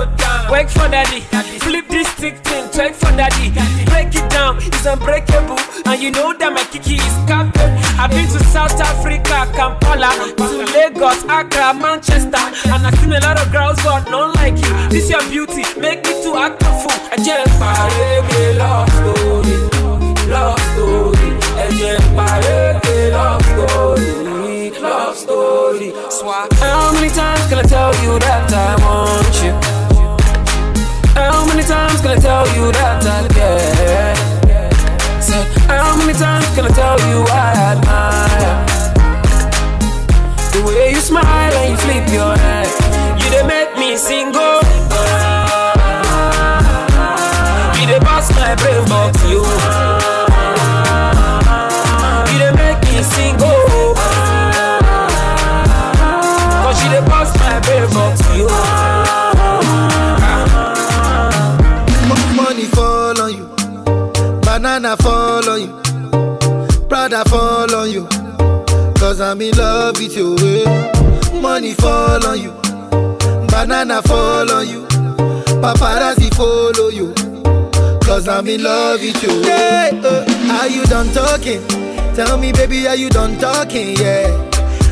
work 0.51 0.69
for 0.69 0.87
daddy. 0.89 1.21
Flip 1.59 1.87
this 1.89 2.07
stick 2.15 2.35
thing, 2.43 2.65
twerk 2.73 2.93
for 2.95 3.11
daddy. 3.17 3.51
Break 3.85 4.15
it 4.15 4.29
down, 4.29 4.57
it's 4.61 4.85
unbreakable. 4.85 5.59
And 5.85 6.01
you 6.01 6.11
know 6.11 6.33
that 6.33 6.51
my 6.53 6.63
kiki 6.71 6.95
is 6.95 7.15
captain. 7.27 7.69
I've 7.99 8.09
been 8.11 8.27
to 8.27 8.39
South 8.45 8.79
Africa, 8.79 9.45
Kampala, 9.55 10.09
to 10.37 10.65
Lagos, 10.73 11.23
Accra, 11.25 11.73
Manchester. 11.73 12.43
And 12.71 12.87
I've 12.87 12.97
seen 12.99 13.13
a 13.13 13.19
lot 13.19 13.39
of 13.41 13.51
girls, 13.51 13.77
but 13.83 14.09
none 14.09 14.31
like 14.33 14.55
you. 14.57 14.73
This 14.89 15.09
your 15.09 15.21
beauty, 15.29 15.63
make 15.79 16.03
me 16.05 16.13
to 16.23 16.35
act 16.37 16.61
a 16.63 16.71
fool. 16.79 16.99
I 17.11 17.17
just 17.17 17.59
party, 17.59 18.57
love 18.57 18.89
story, 18.89 20.29
love 20.31 20.59
story. 20.73 21.18
How 26.59 26.91
many 26.93 27.09
times 27.09 27.47
can 27.47 27.59
I 27.59 27.63
tell 27.63 27.93
you 28.03 28.19
that 28.19 28.51
I 28.53 28.75
want 28.83 29.35
you? 29.43 29.53
How 31.13 31.45
many 31.45 31.63
times 31.63 32.01
can 32.01 32.11
I 32.11 32.15
tell 32.15 32.47
you 32.55 32.71
that 32.71 33.05
I 33.05 33.27
care? 33.33 34.15
Said, 35.21 35.45
how 35.67 35.95
many 35.97 36.13
times 36.13 36.47
can 36.55 36.65
I 36.65 36.69
tell 36.69 36.99
you 37.09 37.23
I 37.29 37.53
admire? 37.71 38.65
The 40.53 40.61
way 40.65 40.91
you 40.91 40.99
smile 40.99 41.53
and 41.53 41.71
you 41.71 41.77
flip 41.77 42.07
your 42.11 42.39
you 43.39 43.47
make 43.47 43.77
me 43.77 43.95
single. 43.95 44.78
Banana 64.89 64.97
fall 64.97 65.49
on 65.49 65.61
you, 65.61 66.87
Prada 66.87 67.23
fall 67.29 67.75
on 67.75 67.91
you. 67.91 68.07
Cause 68.95 69.21
I'm 69.21 69.39
in 69.41 69.55
love 69.55 69.97
with 69.99 70.17
you. 70.17 70.35
Money 71.39 71.73
fall 71.75 72.25
on 72.25 72.41
you, 72.41 72.51
banana 73.49 74.01
fall 74.01 74.51
on 74.51 74.67
you, 74.67 74.85
paparazzi 75.61 76.33
follow 76.33 76.89
you. 76.89 77.13
Cause 78.01 78.27
I'm 78.27 78.47
in 78.47 78.63
love 78.63 79.01
with 79.01 79.21
you. 79.21 79.41
Yeah, 79.43 79.91
uh, 80.03 80.59
are 80.59 80.67
you 80.67 80.83
done 80.85 81.11
talking? 81.13 81.61
Tell 82.15 82.39
me, 82.39 82.51
baby, 82.51 82.87
are 82.87 82.95
you 82.95 83.09
done 83.09 83.37
talking? 83.37 83.95
Yeah. 83.97 84.27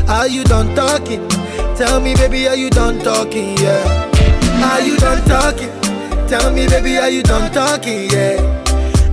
Are 0.07 0.27
you 0.27 0.43
done 0.43 0.75
talking? 0.75 1.27
Tell 1.75 1.99
me, 1.99 2.13
baby, 2.13 2.47
are 2.47 2.55
you 2.55 2.69
done 2.69 2.99
talking? 2.99 3.57
Yeah. 3.57 4.71
Are 4.71 4.81
you 4.81 4.95
done 4.97 5.27
talking? 5.27 5.71
Tell 6.27 6.53
me, 6.53 6.67
baby, 6.67 6.97
are 6.97 7.09
you 7.09 7.23
done 7.23 7.51
talking? 7.51 8.11
Yeah. 8.11 8.66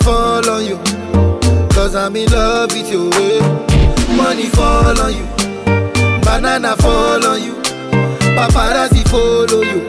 fall 0.00 0.48
on 0.48 0.64
you. 0.66 0.78
Cause 1.74 1.94
I'm 1.94 2.14
in 2.16 2.30
love 2.30 2.72
with 2.72 2.90
you. 2.90 3.10
eh. 3.14 3.40
Money 4.16 4.46
fall 4.50 4.98
on 5.00 5.12
you, 5.12 5.26
banana 6.22 6.76
fall 6.76 7.24
on 7.26 7.42
you, 7.42 7.54
paparazzi 8.36 9.02
follow 9.08 9.62
you. 9.62 9.88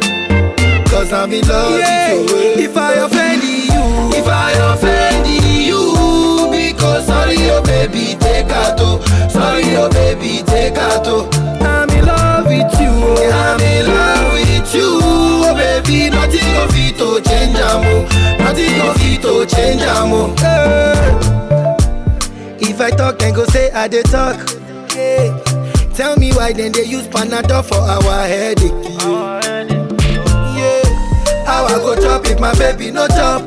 Cause 0.90 1.14
I'm 1.14 1.32
in 1.32 1.48
love 1.48 1.74
with 1.74 2.58
you. 2.58 2.64
If 2.66 2.76
I 2.76 2.94
offend 2.94 3.44
you, 3.44 4.18
if 4.18 4.28
I 4.28 4.52
offend 4.74 5.28
you, 5.28 6.50
because 6.52 7.06
sorry, 7.06 7.38
oh 7.52 7.62
baby, 7.64 8.18
take 8.20 8.50
out. 8.50 8.80
oh. 8.80 9.00
Sorry, 9.30 9.64
oh 9.78 9.90
baby, 9.92 10.42
take 10.44 10.78
out. 10.78 11.06
oh. 11.06 11.30
I'm 11.62 11.90
in 11.92 12.06
love 12.06 12.46
with 12.48 12.74
you. 12.82 12.90
I'm 13.32 13.62
in 13.62 13.86
love 13.88 14.34
with 14.34 14.74
you. 14.74 15.05
Oh 15.48 15.54
baby, 15.54 16.10
nothing 16.10 16.56
of 16.58 16.74
it 16.74 16.98
to 16.98 17.22
change 17.22 17.58
amo. 17.60 18.02
Oh. 18.02 18.38
Nothing 18.40 18.82
of 18.82 18.98
it 19.00 19.22
to 19.22 19.46
change 19.46 19.84
amo. 19.84 20.34
Oh. 20.40 20.44
Eh. 20.44 21.06
If 22.60 22.82
I 22.82 22.90
talk, 22.90 23.20
then 23.20 23.34
go 23.36 23.46
say 23.46 23.70
I 23.72 23.88
dey 23.88 24.02
talk. 24.04 24.38
Yeah. 24.96 25.38
Tell 25.94 26.18
me 26.18 26.32
why 26.34 26.52
then 26.52 26.72
they 26.72 26.84
use 26.84 27.08
Panadol 27.08 27.64
for 27.64 27.76
our 27.78 28.28
headache. 28.28 28.72
Yeah. 30.58 30.84
How 31.46 31.66
I 31.66 31.78
go 31.78 31.96
chop 32.02 32.26
if 32.26 32.40
my 32.40 32.54
baby 32.58 32.90
no 32.92 33.08
chop? 33.08 33.44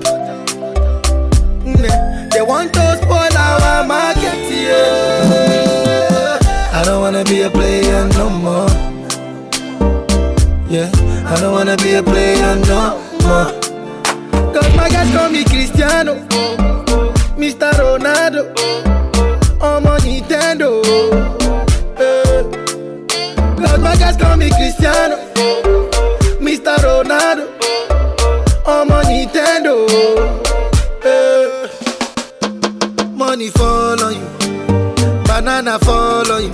Nah. 1.64 2.28
They 2.30 2.42
want 2.42 2.72
to 2.74 2.96
spoil 3.02 3.36
our 3.36 3.84
market. 3.86 4.38
Yeah. 4.50 6.38
I 6.72 6.84
don't 6.84 7.00
wanna 7.02 7.24
be 7.24 7.42
a 7.42 7.50
player 7.50 8.06
no 8.14 8.30
more. 8.30 8.67
Yeah. 10.70 10.90
I 11.26 11.40
don't 11.40 11.52
wanna 11.52 11.76
be 11.78 11.94
a 11.94 12.02
player 12.02 12.54
no 12.68 13.00
more. 13.24 13.48
Cause 14.52 14.76
my 14.76 14.88
guys 14.90 15.10
call 15.14 15.30
me 15.30 15.44
Cristiano, 15.44 16.14
Mr. 17.40 17.70
Ronaldo, 17.80 18.42
ọmọ 19.60 19.94
Nintendo. 20.04 20.70
Eh. 21.98 22.42
Cause 23.60 23.78
my 23.86 23.96
guys 23.96 24.16
call 24.16 24.36
me 24.36 24.48
Cristiano, 24.50 25.16
Mr. 26.44 26.74
Ronaldo, 26.84 27.44
ọmọ 28.76 28.98
Nintendo. 29.08 29.74
Eh. 31.04 31.68
Money 33.20 33.48
fall 33.50 34.02
on 34.06 34.12
you, 34.18 34.28
banana 35.26 35.78
fall 35.78 36.30
on 36.32 36.42
you, 36.46 36.52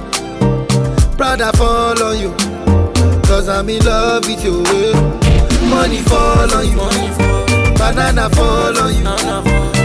Prada 1.17 1.51
fall 1.59 2.03
on 2.03 2.19
you. 2.23 2.33
Cause 3.45 3.59
I'm 3.59 3.69
in 3.69 3.85
love 3.85 4.25
with 4.27 4.43
you. 4.43 4.63
eh. 4.69 4.95
Money 5.69 5.99
fall 5.99 6.51
on 6.55 6.67
you, 6.67 6.79
banana 7.77 8.31
fall 8.31 8.79
on 8.79 8.95
you, 8.95 9.05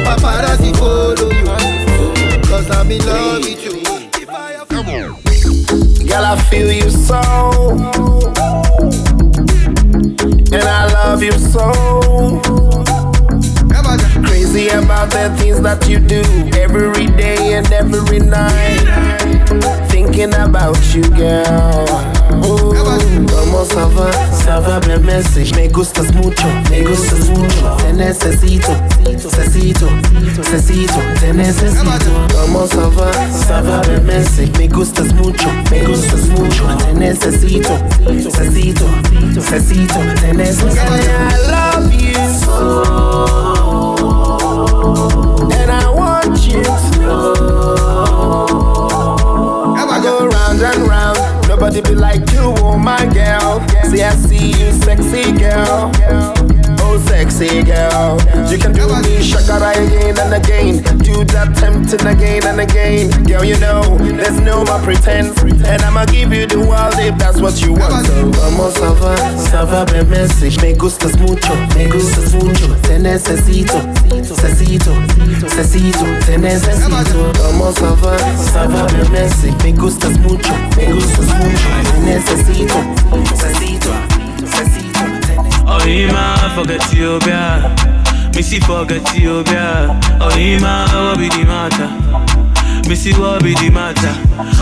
paparazzi 0.06 0.74
follow 0.78 1.30
you. 1.30 2.42
Cause 2.48 2.72
I'm 2.72 2.90
in 2.90 3.06
love 3.06 3.44
with 3.44 3.66
you. 3.66 3.82
Girl, 6.08 6.24
I 6.24 6.40
feel 6.50 6.72
you 6.72 6.90
so. 6.90 7.20
And 10.54 10.64
I 10.64 10.86
love 10.94 11.22
you 11.22 11.34
so. 11.34 11.70
Crazy 14.26 14.70
about 14.70 15.10
the 15.12 15.36
things 15.38 15.60
that 15.64 15.86
you 15.90 16.00
do 16.00 16.22
every 16.58 17.08
day 17.18 17.56
and 17.56 17.70
every 17.74 18.20
night. 18.20 18.80
Thinking 19.90 20.34
about 20.34 20.78
you, 20.96 21.04
girl. 21.10 22.09
Como 22.42 23.66
ça 23.66 23.86
va, 23.96 24.10
ça 24.32 24.60
va 24.60 24.80
bien 24.80 25.00
merci 25.00 25.52
Me 25.56 25.68
gustas 25.68 26.12
mucho, 26.14 26.46
me 26.70 26.82
gustas 26.84 27.30
mucho. 27.30 27.76
Te 27.78 27.94
necesito, 27.94 28.72
necesito, 29.04 29.88
necesito 30.38 31.00
Te 31.20 31.34
necesito. 31.34 31.84
Como 32.42 32.68
ça 32.68 32.90
va, 32.96 33.12
ça 33.32 33.62
va 33.62 33.82
bien 33.82 34.04
merci 34.06 34.52
Me 34.58 34.68
gustas 34.68 35.14
mucho, 35.14 35.50
me 35.72 35.84
gustas 35.86 36.28
mucho. 36.28 36.64
Te 36.78 36.94
necesito, 36.94 37.78
necesito, 38.10 38.86
necesito 39.34 39.96
Te 40.22 40.34
necesito. 40.34 40.70
I 40.72 41.38
love 41.52 41.94
you 41.94 42.14
so 42.40 42.86
And 45.52 45.72
I 45.72 45.90
want 45.90 46.48
you 46.48 46.64
to 46.64 47.00
know. 47.00 47.40
I 49.92 50.02
go 50.02 50.28
round 50.28 50.62
and 50.62 50.88
round 50.88 51.19
Nobody 51.60 51.82
be 51.82 51.94
like 51.94 52.22
you, 52.32 52.56
oh 52.64 52.78
my 52.78 53.06
girl. 53.12 53.60
See, 53.92 54.02
I 54.02 54.16
see 54.16 54.56
you, 54.56 54.72
sexy 54.80 55.34
girl. 55.34 55.92
Oh, 56.80 57.04
sexy 57.06 57.64
girl. 57.64 58.16
You 58.50 58.58
can 58.58 58.72
do 58.72 58.88
me 58.88 59.20
shakara 59.20 59.76
again 59.76 60.18
and 60.18 60.34
again. 60.40 60.82
Do 61.04 61.26
that 61.36 61.58
tempting 61.58 62.08
again 62.08 62.48
and 62.48 62.62
again. 62.62 63.12
Girl, 63.26 63.44
you 63.44 63.60
know, 63.60 63.84
there's 63.98 64.40
no 64.40 64.64
more 64.64 64.80
pretense. 64.80 65.38
And 65.44 65.82
I'ma 65.82 66.06
give 66.06 66.32
you 66.32 66.48
the 66.48 66.60
world 66.60 66.96
if 66.96 67.18
that's 67.18 67.42
what 67.42 67.62
you 67.62 67.74
want. 67.74 68.08
So, 68.08 68.32
vamos 68.32 68.80
a 68.80 70.06
merci. 70.06 70.56
Me 70.62 70.74
gustas 70.76 71.20
mucho, 71.20 71.54
me 71.76 71.90
gustas 71.90 72.34
mucho. 72.36 72.89
Te 73.00 73.04
necesito, 73.04 73.82
necesito, 74.14 74.94
necesito, 75.42 76.06
te 76.26 76.38
necesito. 76.38 77.32
Vamos 77.42 77.78
a 77.82 77.92
va 77.94 78.86
bien 78.88 79.12
merci. 79.14 79.56
Me 79.64 79.72
gustas 79.72 80.20
mucho, 80.20 80.54
me 80.76 80.92
gustas 80.92 81.26
mucho. 81.38 81.70
Te 81.94 82.00
necesito, 82.02 82.76
necesito, 83.16 83.90
necesito. 84.42 85.00
Oh, 85.66 85.88
Ima, 85.88 86.36
forget 86.56 86.84
Ethiopia. 86.84 87.74
Missy, 88.36 88.60
forget 88.60 89.02
Ethiopia. 89.14 89.98
Oh, 90.20 90.38
Ima, 90.38 90.86
what 90.92 91.20
be 91.20 91.30
the 91.30 91.46
matter? 91.46 91.88
Missy, 92.90 93.14
what 93.14 93.42
be 93.42 93.54
the 93.54 93.70
matter? 93.70 94.14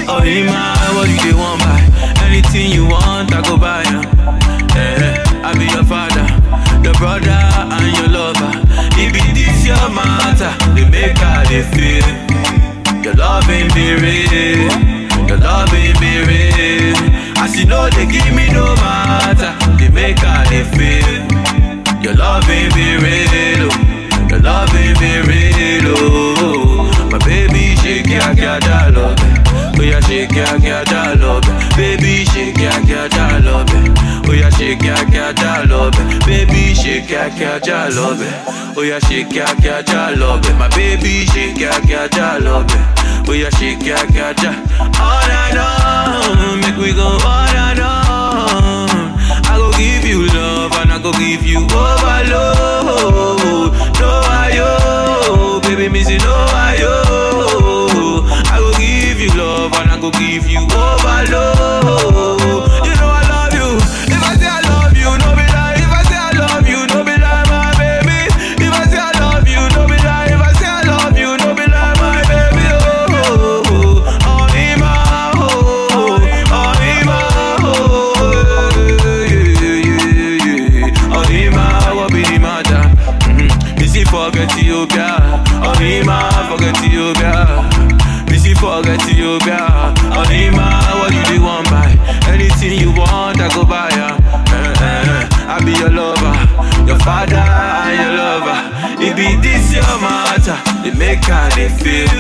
Oh, 0.08 0.22
Ima, 0.24 0.76
what 0.94 1.08
do 1.08 1.18
they 1.24 1.34
want 1.34 1.60
buy? 1.64 1.82
Anything 2.24 2.72
you 2.72 2.86
want, 2.86 3.34
I 3.34 3.42
go 3.42 3.58
buy 3.58 3.82
ya. 3.82 4.02
Eh, 4.78 5.24
I 5.44 5.54
be 5.58 5.66
your 5.66 5.84
father, 5.86 6.24
your 6.88 6.96
brother, 6.96 7.36
and 7.76 7.92
your 8.00 8.08
lover. 8.16 8.52
It 8.96 9.12
is 9.36 9.68
your 9.68 9.90
matter, 9.92 10.52
they 10.74 10.88
make 10.90 11.18
how 11.18 11.44
they 11.44 11.64
feel. 11.76 12.08
Your 13.04 13.14
love 13.16 13.50
ain't 13.50 13.74
be 13.76 13.92
real. 14.00 14.72
Your 15.28 15.38
love 15.38 15.74
ain't 15.74 16.00
be 16.00 16.14
real. 16.24 16.96
As 17.44 17.60
you 17.60 17.66
know, 17.66 17.90
they 17.90 18.06
give 18.06 18.32
me 18.34 18.48
no 18.54 18.74
matter. 18.80 19.52
They 19.78 19.90
make 19.90 20.20
how 20.20 20.48
they 20.50 20.64
feel. 20.64 21.28
Your 22.02 22.16
love 22.16 22.48
ain't 22.50 22.74
be 22.74 22.96
real. 23.04 23.68
oh. 23.68 24.28
Your 24.32 24.40
love 24.40 24.74
ain't 24.76 24.98
be 25.00 25.12
real. 25.28 25.94
Oh. 25.98 27.10
My 27.12 27.20
baby, 27.20 27.76
shake 27.84 28.08
ya, 28.08 28.32
ya, 28.32 28.60
da, 28.60 28.88
love. 28.96 29.16
Oh, 29.80 29.84
yeah, 29.84 30.00
shake 30.08 30.32
ya, 30.32 30.56
ya, 30.56 30.84
da, 30.86 31.14
love. 31.20 31.44
Baby, 31.76 32.17
shake 34.68 34.80
da, 34.80 35.64
love. 35.70 35.94
Baby, 36.26 36.74
shake 36.74 37.08
da, 37.08 37.88
love. 37.88 38.20
Oh, 38.76 38.82
yeah, 38.82 39.00
shake 39.00 39.30
da, 39.30 40.10
love. 40.18 40.44
My 40.60 40.68
baby, 40.70 41.26
shake 41.26 41.56
da, 41.58 42.38
love. 42.38 42.68
Oh, 43.28 43.34
yeah, 43.34 43.50
shake 43.52 43.80
da. 43.80 44.04
All 45.00 45.32
I 45.32 45.52
know, 45.56 46.58
make 46.58 46.78
we 46.78 46.92
go 46.94 47.08
all 47.08 47.22
I 47.24 47.74
know. 47.80 48.88
I 49.48 49.56
go 49.58 49.72
give 49.78 50.06
you 50.06 50.28
love 50.36 50.74
and 50.74 50.92
I 50.92 51.00
go 51.02 51.12
give 51.14 51.46
you 51.46 51.60
overload. 51.64 52.52
No, 54.00 54.10
I 54.28 54.52
baby, 55.64 55.88
missing 55.88 56.20
no, 56.20 56.34
I. 56.52 56.76
I 58.52 58.60
go 58.60 58.72
give 58.78 59.20
you 59.22 59.30
love 59.40 59.74
and 59.74 59.92
I 59.92 59.98
go 60.00 60.12
give 60.12 60.46
you 60.48 60.60
overload. 60.76 62.67
Make 101.08 101.24
how 101.24 101.48
they 101.56 101.70
feel. 101.70 102.12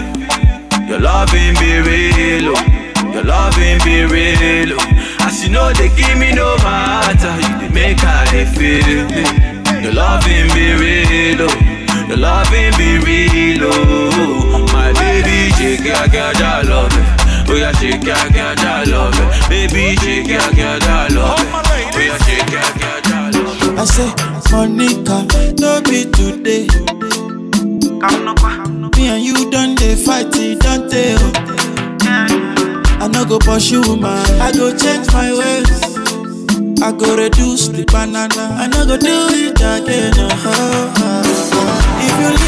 Your 0.87 0.99
love 0.99 1.33
ain't 1.33 1.59
be 1.59 1.71
real, 1.87 2.53
oh. 2.55 3.11
Your 3.13 3.23
love 3.23 3.57
ain't 3.59 3.83
be 3.83 4.05
real, 4.05 4.77
oh. 4.79 5.25
As 5.27 5.43
you 5.43 5.49
know, 5.49 5.73
they 5.73 5.89
give 5.99 6.17
me 6.17 6.31
no 6.33 6.55
matter. 6.63 7.33
You 7.43 7.53
they 7.59 7.69
make 7.73 7.99
how 7.99 8.23
they 8.31 8.45
feel. 8.45 9.03
Your 9.83 9.91
love 9.93 10.25
ain't 10.27 10.53
be 10.55 10.67
real, 10.81 11.41
oh. 11.41 12.07
Your 12.07 12.17
love 12.17 12.53
ain't 12.53 12.77
be 12.77 12.97
real, 13.03 13.59
oh. 13.63 14.65
My 14.71 14.93
baby, 14.93 15.51
shake 15.57 15.83
ya, 15.83 16.05
ya, 16.13 16.31
ya, 16.39 16.61
love 16.63 16.93
it. 16.95 17.49
Oh 17.49 17.55
yeah, 17.55 17.71
shake 17.79 18.03
ya, 18.03 18.15
get 18.29 18.59
ya 18.63 18.83
love 18.87 19.13
it. 19.19 19.49
Baby, 19.49 19.95
shake 19.97 20.27
ya, 20.27 20.49
get 20.51 20.83
ya 20.87 21.07
love 21.11 21.39
it. 21.39 21.47
Oh 21.51 21.99
yeah, 21.99 22.17
shake 22.23 22.51
ya, 22.55 22.63
get 22.79 23.07
ya 23.09 23.19
love 23.35 23.63
it. 23.63 23.79
I 23.79 23.85
say, 23.85 24.11
Monica, 24.51 25.17
no 25.59 25.81
be 25.81 26.05
today. 26.11 26.67
Me 28.97 29.07
and 29.09 29.23
you 29.23 29.49
done 29.51 29.75
they 29.75 29.95
fight, 29.95 30.27
it 30.35 30.59
don't 30.59 30.89
tell. 30.89 31.19
I 32.99 33.07
no 33.07 33.25
go 33.25 33.37
pursue 33.39 33.95
man, 33.95 34.25
I 34.41 34.51
go 34.51 34.75
change 34.75 35.07
my 35.13 35.31
ways. 35.31 35.69
I 36.81 36.91
go 36.91 37.15
reduce 37.15 37.67
the 37.69 37.85
banana, 37.85 38.55
I 38.57 38.67
no 38.67 38.85
go 38.85 38.97
do 38.97 39.27
it 39.31 39.59
again. 39.59 40.13
uh 40.17 41.23
If 42.05 42.13
you 42.21 42.46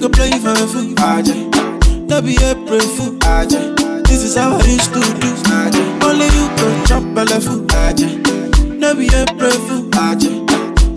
go 0.00 0.08
play 0.08 0.30
for 0.30 0.50
a 0.50 0.66
Aje. 1.12 1.36
No 2.08 2.22
be 2.22 2.32
April 2.42 2.80
fool. 2.80 3.18
This 4.04 4.22
is 4.24 4.34
how 4.36 4.56
I 4.56 4.64
used 4.64 4.92
to 4.94 5.00
do. 5.00 5.30
Only 6.06 6.26
you 6.36 6.48
go 6.56 6.66
chop 6.86 7.04
belle 7.14 7.40
fool. 7.40 7.66
No 8.78 8.94
be 8.94 9.06
April 9.12 9.50
fool. 9.66 9.90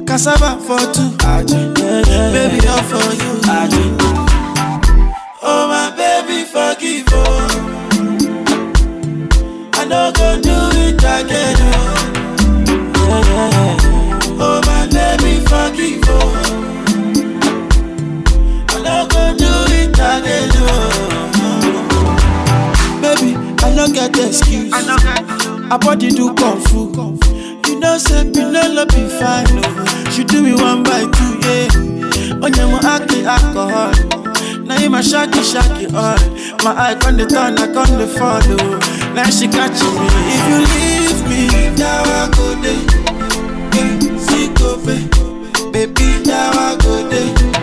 Cassava 0.08 0.58
for 0.66 0.80
two. 0.93 1.12
Baby, 2.34 2.68
all 2.68 2.84
for 2.84 3.14
you. 3.20 3.32
Oh 5.45 5.68
my 5.68 5.91
baby, 5.97 6.45
forgive 6.45 7.08
oh. 7.12 7.22
I 9.74 9.86
no 9.86 10.12
go 10.16 10.39
do 10.41 10.56
it 10.80 11.04
again, 11.04 11.58
oh. 11.60 11.99
Oh 14.39 14.62
my 14.66 14.88
baby, 14.88 15.39
get 23.94 24.18
excuse. 24.18 24.72
I 24.74 25.78
body 25.78 26.10
do 26.10 26.34
kung 26.34 26.60
fu. 26.66 26.91
You 27.68 27.80
know, 27.80 27.98
say 27.98 28.24
Pinelo 28.26 28.86
be 28.89 29.08
fine, 29.20 29.48
oh. 29.64 30.10
She 30.12 30.24
do 30.24 30.41
me 30.44 30.54
one 30.54 30.84
by 30.84 31.02
two, 31.16 31.34
yeah. 31.46 31.68
Onyemo 32.44 32.82
acting 32.84 33.26
alcohol. 33.26 33.94
Now 34.66 34.80
you 34.80 34.89
my 34.89 35.02
shaky 35.02 35.41
shaky 35.44 35.86
all. 35.88 36.18
My 36.64 36.74
eye 36.76 36.98
on 37.06 37.18
the 37.18 37.26
turn, 37.26 37.58
I 37.58 37.66
on 37.68 37.98
the 37.98 38.08
follow. 38.08 38.80
Now 39.14 39.30
she 39.30 39.48
catching 39.48 39.94
me. 40.00 40.08
If 40.36 40.44
you 40.50 40.60
leave 40.74 41.22
me, 41.30 41.78
now 41.78 42.04
I 42.04 42.30
go 42.36 42.56
there. 42.62 43.04
Baby, 45.72 46.24
now 46.24 46.52
I 46.54 46.78
go 46.78 47.10
there. 47.10 47.62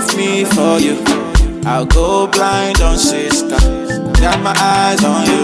Of 0.00 0.16
me 0.16 0.44
for 0.46 0.78
you. 0.80 0.96
I'll 1.66 1.84
go 1.84 2.26
blind 2.26 2.80
on 2.80 2.96
sister. 2.96 3.58
Got 4.18 4.40
my 4.40 4.54
eyes 4.56 5.04
on 5.04 5.26
you. 5.26 5.42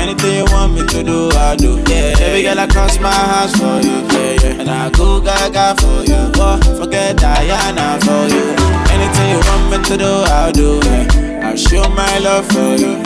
Anything 0.00 0.38
you 0.38 0.44
want 0.50 0.72
me 0.72 0.86
to 0.86 1.02
do, 1.02 1.28
I'll 1.34 1.56
do. 1.56 1.76
Yeah, 1.86 2.16
every 2.18 2.42
girl 2.42 2.58
I 2.58 2.66
cross 2.68 2.98
my 3.00 3.12
house 3.12 3.52
for 3.52 3.76
you. 3.86 4.00
Yeah, 4.08 4.32
yeah. 4.42 4.60
And 4.60 4.70
I 4.70 4.88
go 4.90 5.20
gaga 5.20 5.74
for 5.80 6.04
you. 6.08 6.32
Oh, 6.36 6.58
forget 6.80 7.18
Diana 7.18 7.98
for 8.00 8.24
you. 8.32 8.56
Anything 8.96 9.28
you 9.28 9.40
want 9.44 9.64
me 9.72 9.84
to 9.90 9.96
do, 9.98 10.12
I'll 10.32 10.52
do. 10.52 10.80
Yeah. 10.84 11.50
I'll 11.50 11.56
show 11.56 11.86
my 11.90 12.18
love 12.18 12.46
for 12.48 12.76
you. 12.80 12.96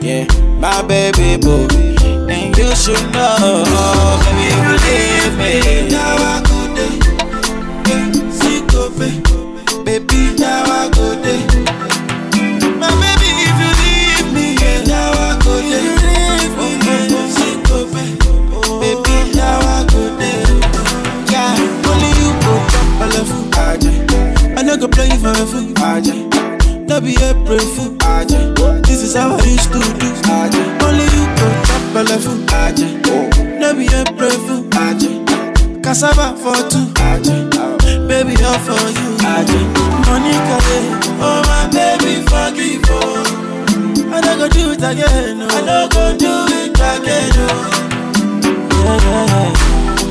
Yeah, 0.00 0.24
my 0.64 0.80
baby 0.80 1.36
boo. 1.36 1.68
And 2.32 2.56
you 2.56 2.74
should 2.74 3.04
know, 3.12 3.64
baby, 4.24 4.48
you 4.56 4.72
leave 4.86 5.36
me, 5.36 5.90
now 5.90 6.16
I 6.16 6.47
No 24.98 25.04
for 25.22 25.30
a 25.30 25.84
Aja. 25.84 26.14
No 26.88 27.00
be 27.00 27.14
April 27.22 27.60
fool. 27.60 27.94
This 28.82 29.02
is 29.02 29.14
how 29.14 29.36
I 29.36 29.44
used 29.44 29.70
to 29.72 29.78
do. 29.78 30.08
Only 30.84 31.04
you 31.14 31.24
go 31.38 31.46
chop 31.62 31.82
belle 31.94 32.18
fool. 32.18 32.38
No 33.60 33.74
be 33.74 33.86
April 33.94 34.30
fool. 34.46 34.64
Cassava 35.82 36.36
for 36.36 36.56
two. 36.68 36.86
Baby, 38.08 38.34
all 38.42 38.58
for 38.58 38.90
you. 38.90 39.08
Monica, 40.08 40.58
oh 41.20 41.42
my 41.46 41.68
baby, 41.70 42.22
forgive 42.26 42.82
oh. 42.90 44.10
I 44.12 44.20
no 44.20 44.36
go 44.36 44.48
do 44.48 44.72
it 44.72 44.78
again, 44.82 45.42
oh. 45.42 45.48
I 45.48 45.60
no 45.64 45.88
go 45.88 46.16
do 46.18 46.32
it 46.56 46.74
again, 46.74 47.32
oh. 47.36 47.46
Yeah, 48.84 48.98
yeah. 49.04 49.52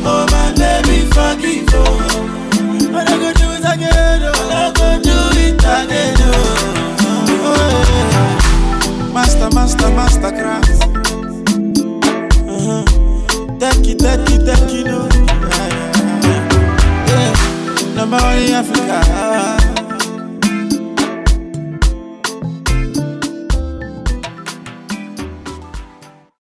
Oh 0.06 0.26
my 0.32 0.54
baby, 0.56 1.06
forgive 1.12 1.74
oh. 1.74 2.47
Do 5.04 5.18
it 5.40 5.56
again, 5.56 6.16
oh. 6.20 7.04
oh. 7.44 9.12
Master, 9.14 9.50
master, 9.54 9.90
master. 9.90 10.28
Uh-huh. 12.48 12.84
Take 13.60 13.88
it, 13.90 14.00
take 14.00 14.30
it, 14.30 14.46
take 14.46 14.74
it. 14.74 14.86
Yeah, 14.86 15.08
yeah, 16.24 16.40
yeah. 17.08 17.32
yeah. 17.34 17.96
Number 17.96 18.18
one 18.18 18.38
in 18.38 18.54
Africa. 18.54 19.57